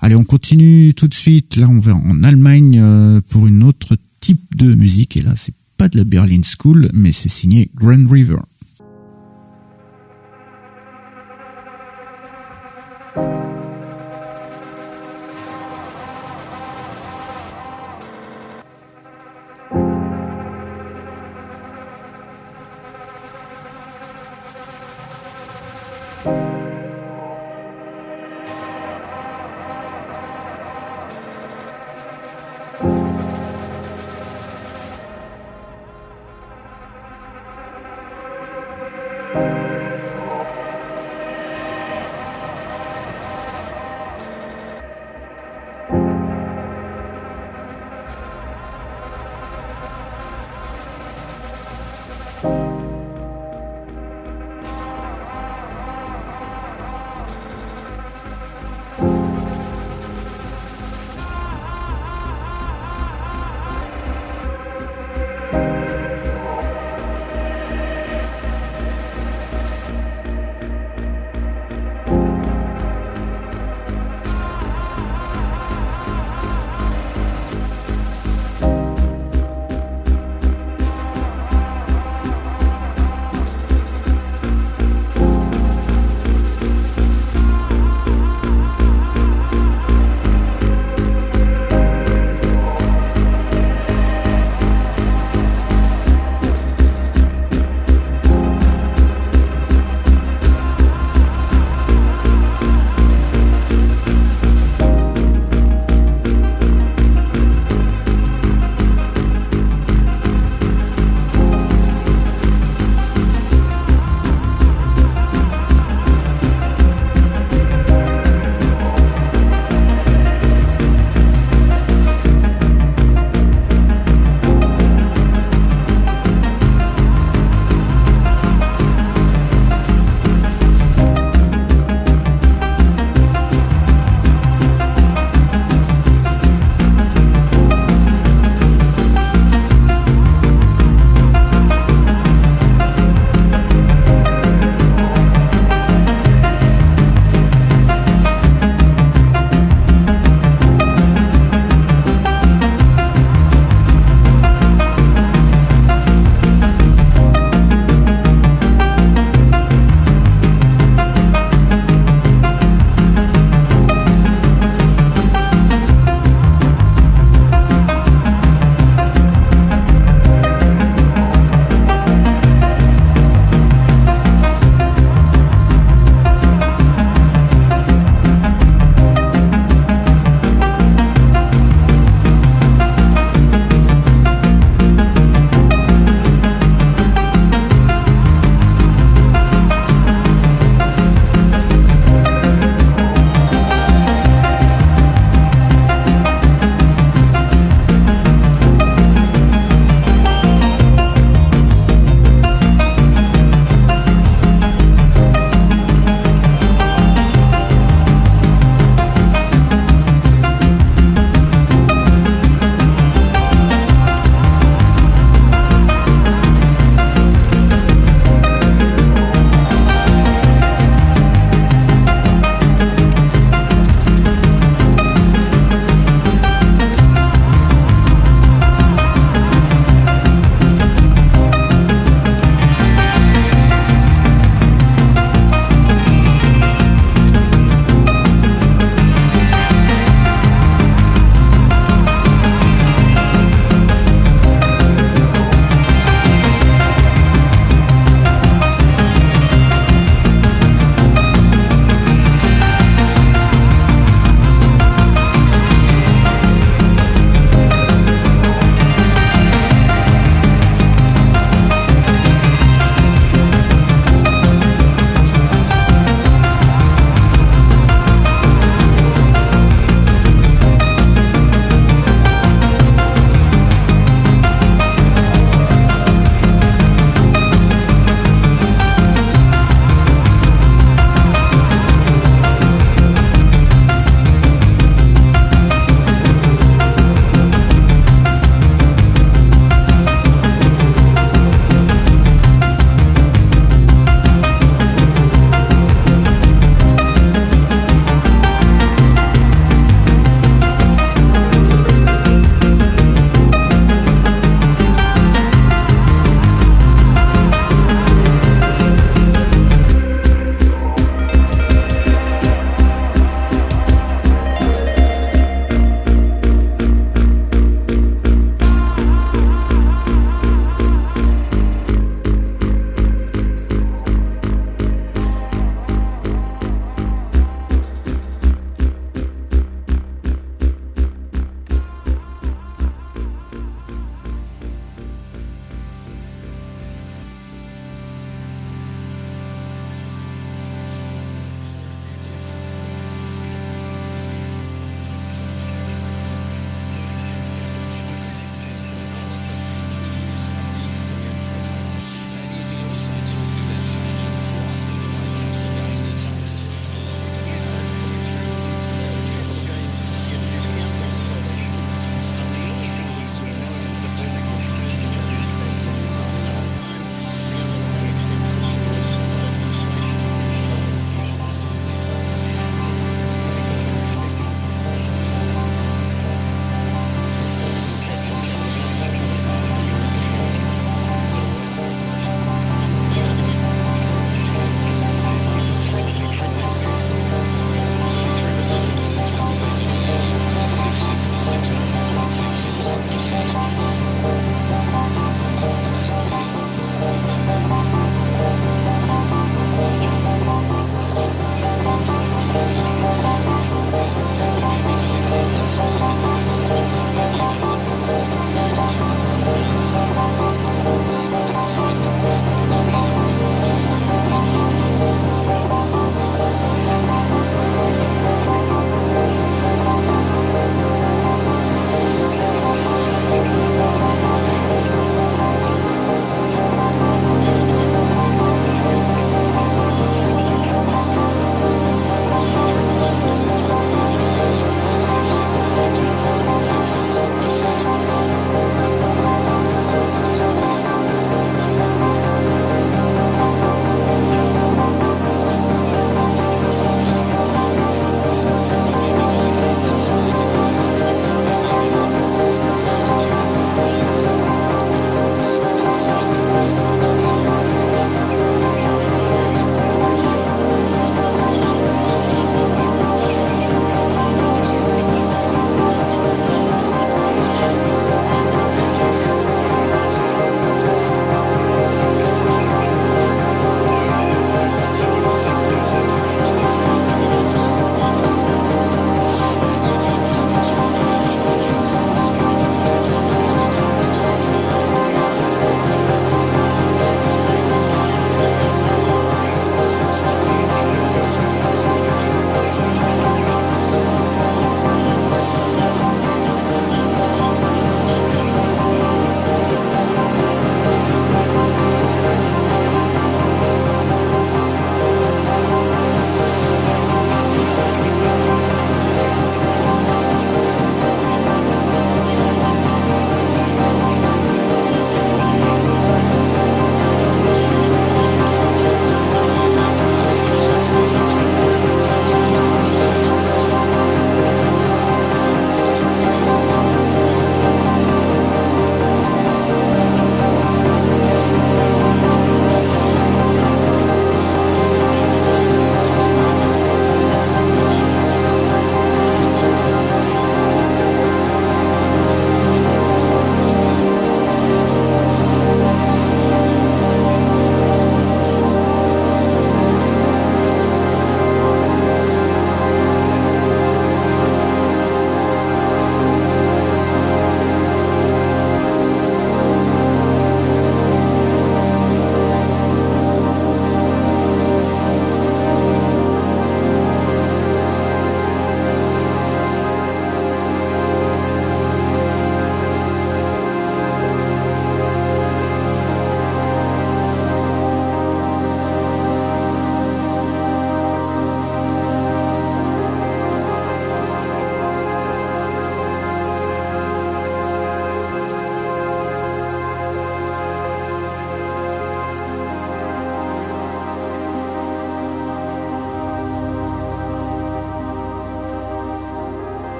[0.00, 1.56] Allez, on continue tout de suite.
[1.56, 5.16] Là, on va en Allemagne euh, pour une autre type de musique.
[5.16, 5.54] Et là, c'est
[5.88, 8.38] de la Berlin School, mais c'est signé Grand River.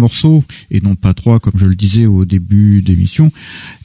[0.00, 3.30] Morceaux, et non pas trois comme je le disais au début d'émission,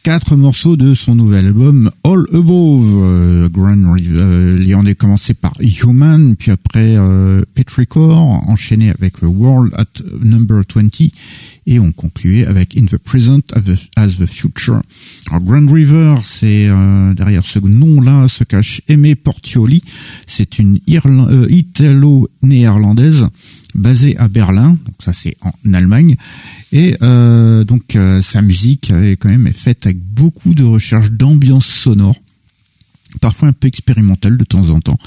[0.04, 2.98] quatre morceaux de son nouvel album All Above.
[2.98, 9.22] Euh, Grand euh, il en est commencé par Human, puis après euh, Petrichor, enchaîné avec
[9.22, 11.10] World at Number 20,
[11.68, 13.42] et on concluait avec In the Present
[13.96, 14.82] as the, Future.
[15.32, 19.84] Grand River, c'est euh, derrière ce nom-là se cache Aimé Portioli.
[20.28, 23.28] C'est une italo-néerlandaise
[23.74, 25.35] basée à Berlin, donc ça c'est
[26.76, 31.66] et euh, donc euh, sa musique est quand même faite avec beaucoup de recherches d'ambiance
[31.66, 32.18] sonore,
[33.22, 34.98] parfois un peu expérimentale de temps en temps,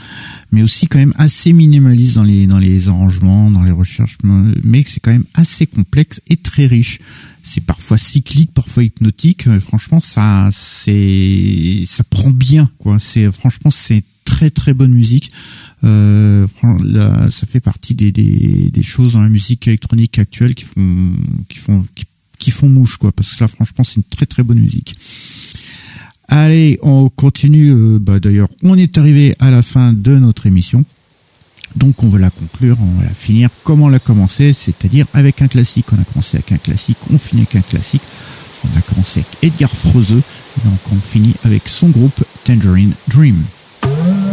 [0.50, 4.82] mais aussi quand même assez minimaliste dans les dans les arrangements, dans les recherches, mais
[4.86, 7.00] c'est quand même assez complexe et très riche.
[7.44, 9.46] C'est parfois cyclique, parfois hypnotique.
[9.60, 12.96] franchement, ça c'est ça prend bien quoi.
[12.98, 15.32] C'est franchement c'est très très bonne musique.
[15.84, 16.46] Euh,
[17.30, 21.12] ça fait partie des, choses dans la musique électronique actuelle qui font
[21.48, 21.84] qui font
[22.38, 24.96] qui, font mouche quoi parce que là franchement c'est une très très bonne musique.
[26.28, 27.72] Allez, on continue.
[27.72, 30.84] Euh, bah, D'ailleurs, on est arrivé à la fin de notre émission.
[31.74, 35.40] Donc on va la conclure, on va la finir comme on l'a commencé, c'est-à-dire avec
[35.40, 35.86] un classique.
[35.92, 38.02] On a commencé avec un classique, on finit avec un classique.
[38.64, 40.22] On a commencé avec Edgar Froese,
[40.64, 43.42] donc on finit avec son groupe Tangerine Dream.
[43.96, 44.27] Thank you.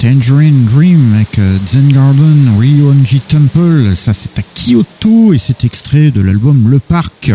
[0.00, 3.94] Tangerine Dream avec euh, Zen Garden, Ryuanji Temple.
[3.94, 7.30] Ça, c'est à Kyoto et c'est extrait de l'album Le Parc.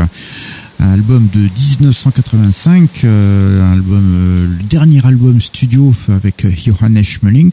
[0.79, 7.51] Un album de 1985, euh, album, euh, le dernier album studio avec Johannes Schmeling.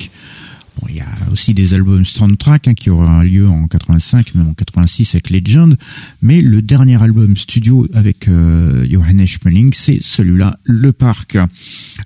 [0.81, 4.49] Bon, il y a aussi des albums soundtrack hein, qui aura lieu en 85, même
[4.49, 5.77] en 86 avec Legend.
[6.23, 11.37] Mais le dernier album studio avec euh, Johannes Schmeling, c'est celui-là, Le Parc.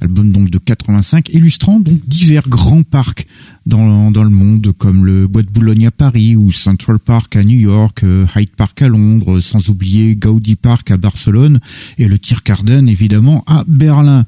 [0.01, 3.27] Album donc de 85, illustrant donc divers grands parcs
[3.67, 7.45] dans, dans le monde, comme le Bois de Boulogne à Paris ou Central Park à
[7.45, 11.61] New York, euh, Hyde Park à Londres, sans oublier Gaudi Park à Barcelone
[11.99, 14.25] et le Tiergarten évidemment à Berlin.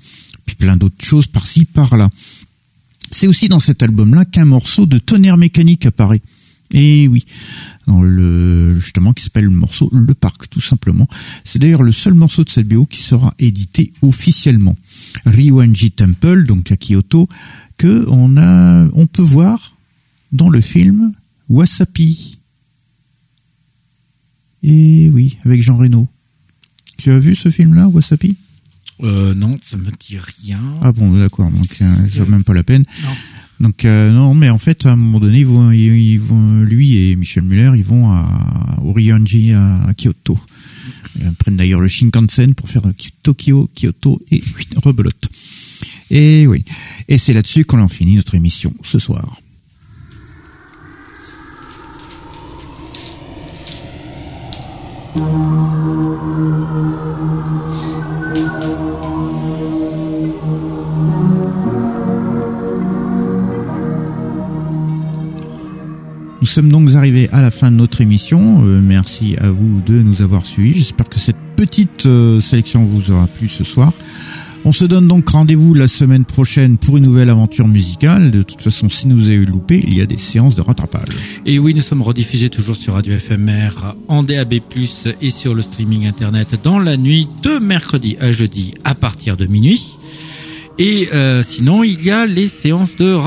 [0.47, 2.09] Puis plein d'autres choses par-ci par-là.
[3.11, 6.23] C'est aussi dans cet album-là qu'un morceau de tonnerre mécanique apparaît.
[6.73, 7.25] Et oui,
[7.87, 11.09] dans le justement qui s'appelle le morceau Le Parc, tout simplement.
[11.43, 14.77] C'est d'ailleurs le seul morceau de cette BO qui sera édité officiellement.
[15.25, 17.27] Ryuanji Temple, donc à Kyoto,
[17.79, 19.77] que on a, on peut voir
[20.33, 21.13] dans le film
[21.49, 22.39] Wasapi.
[24.63, 26.09] Et oui, avec Jean Reno.
[26.99, 28.37] Tu as vu ce film-là, Wasapi
[29.03, 30.61] euh, non, ça me dit rien.
[30.83, 32.85] Ah bon, d'accord, donc euh, même pas la peine.
[33.05, 33.11] Non.
[33.61, 36.97] Donc euh, non, mais en fait, à un moment donné, ils vont, ils vont, lui
[36.97, 40.39] et Michel Muller, ils vont à Orionji à, Kyoto.
[41.21, 42.83] Ils prennent d'ailleurs le Shinkansen pour faire
[43.23, 44.43] Tokyo, Kyoto et
[44.83, 45.29] rebelote.
[46.11, 46.65] Et oui,
[47.09, 49.41] et c'est là-dessus qu'on en finit notre émission ce soir.
[66.41, 68.65] Nous sommes donc arrivés à la fin de notre émission.
[68.65, 70.79] Euh, merci à vous de nous avoir suivis.
[70.79, 73.93] J'espère que cette petite euh, sélection vous aura plu ce soir.
[74.65, 78.31] On se donne donc rendez-vous la semaine prochaine pour une nouvelle aventure musicale.
[78.31, 81.41] De toute façon, si nous avez loupé, il y a des séances de rattrapage.
[81.45, 84.55] Et oui, nous sommes rediffusés toujours sur Radio FMR, en DAB+,
[85.21, 89.47] et sur le streaming internet dans la nuit de mercredi à jeudi à partir de
[89.47, 89.98] minuit.
[90.79, 93.19] Et euh, sinon, il y a les séances de,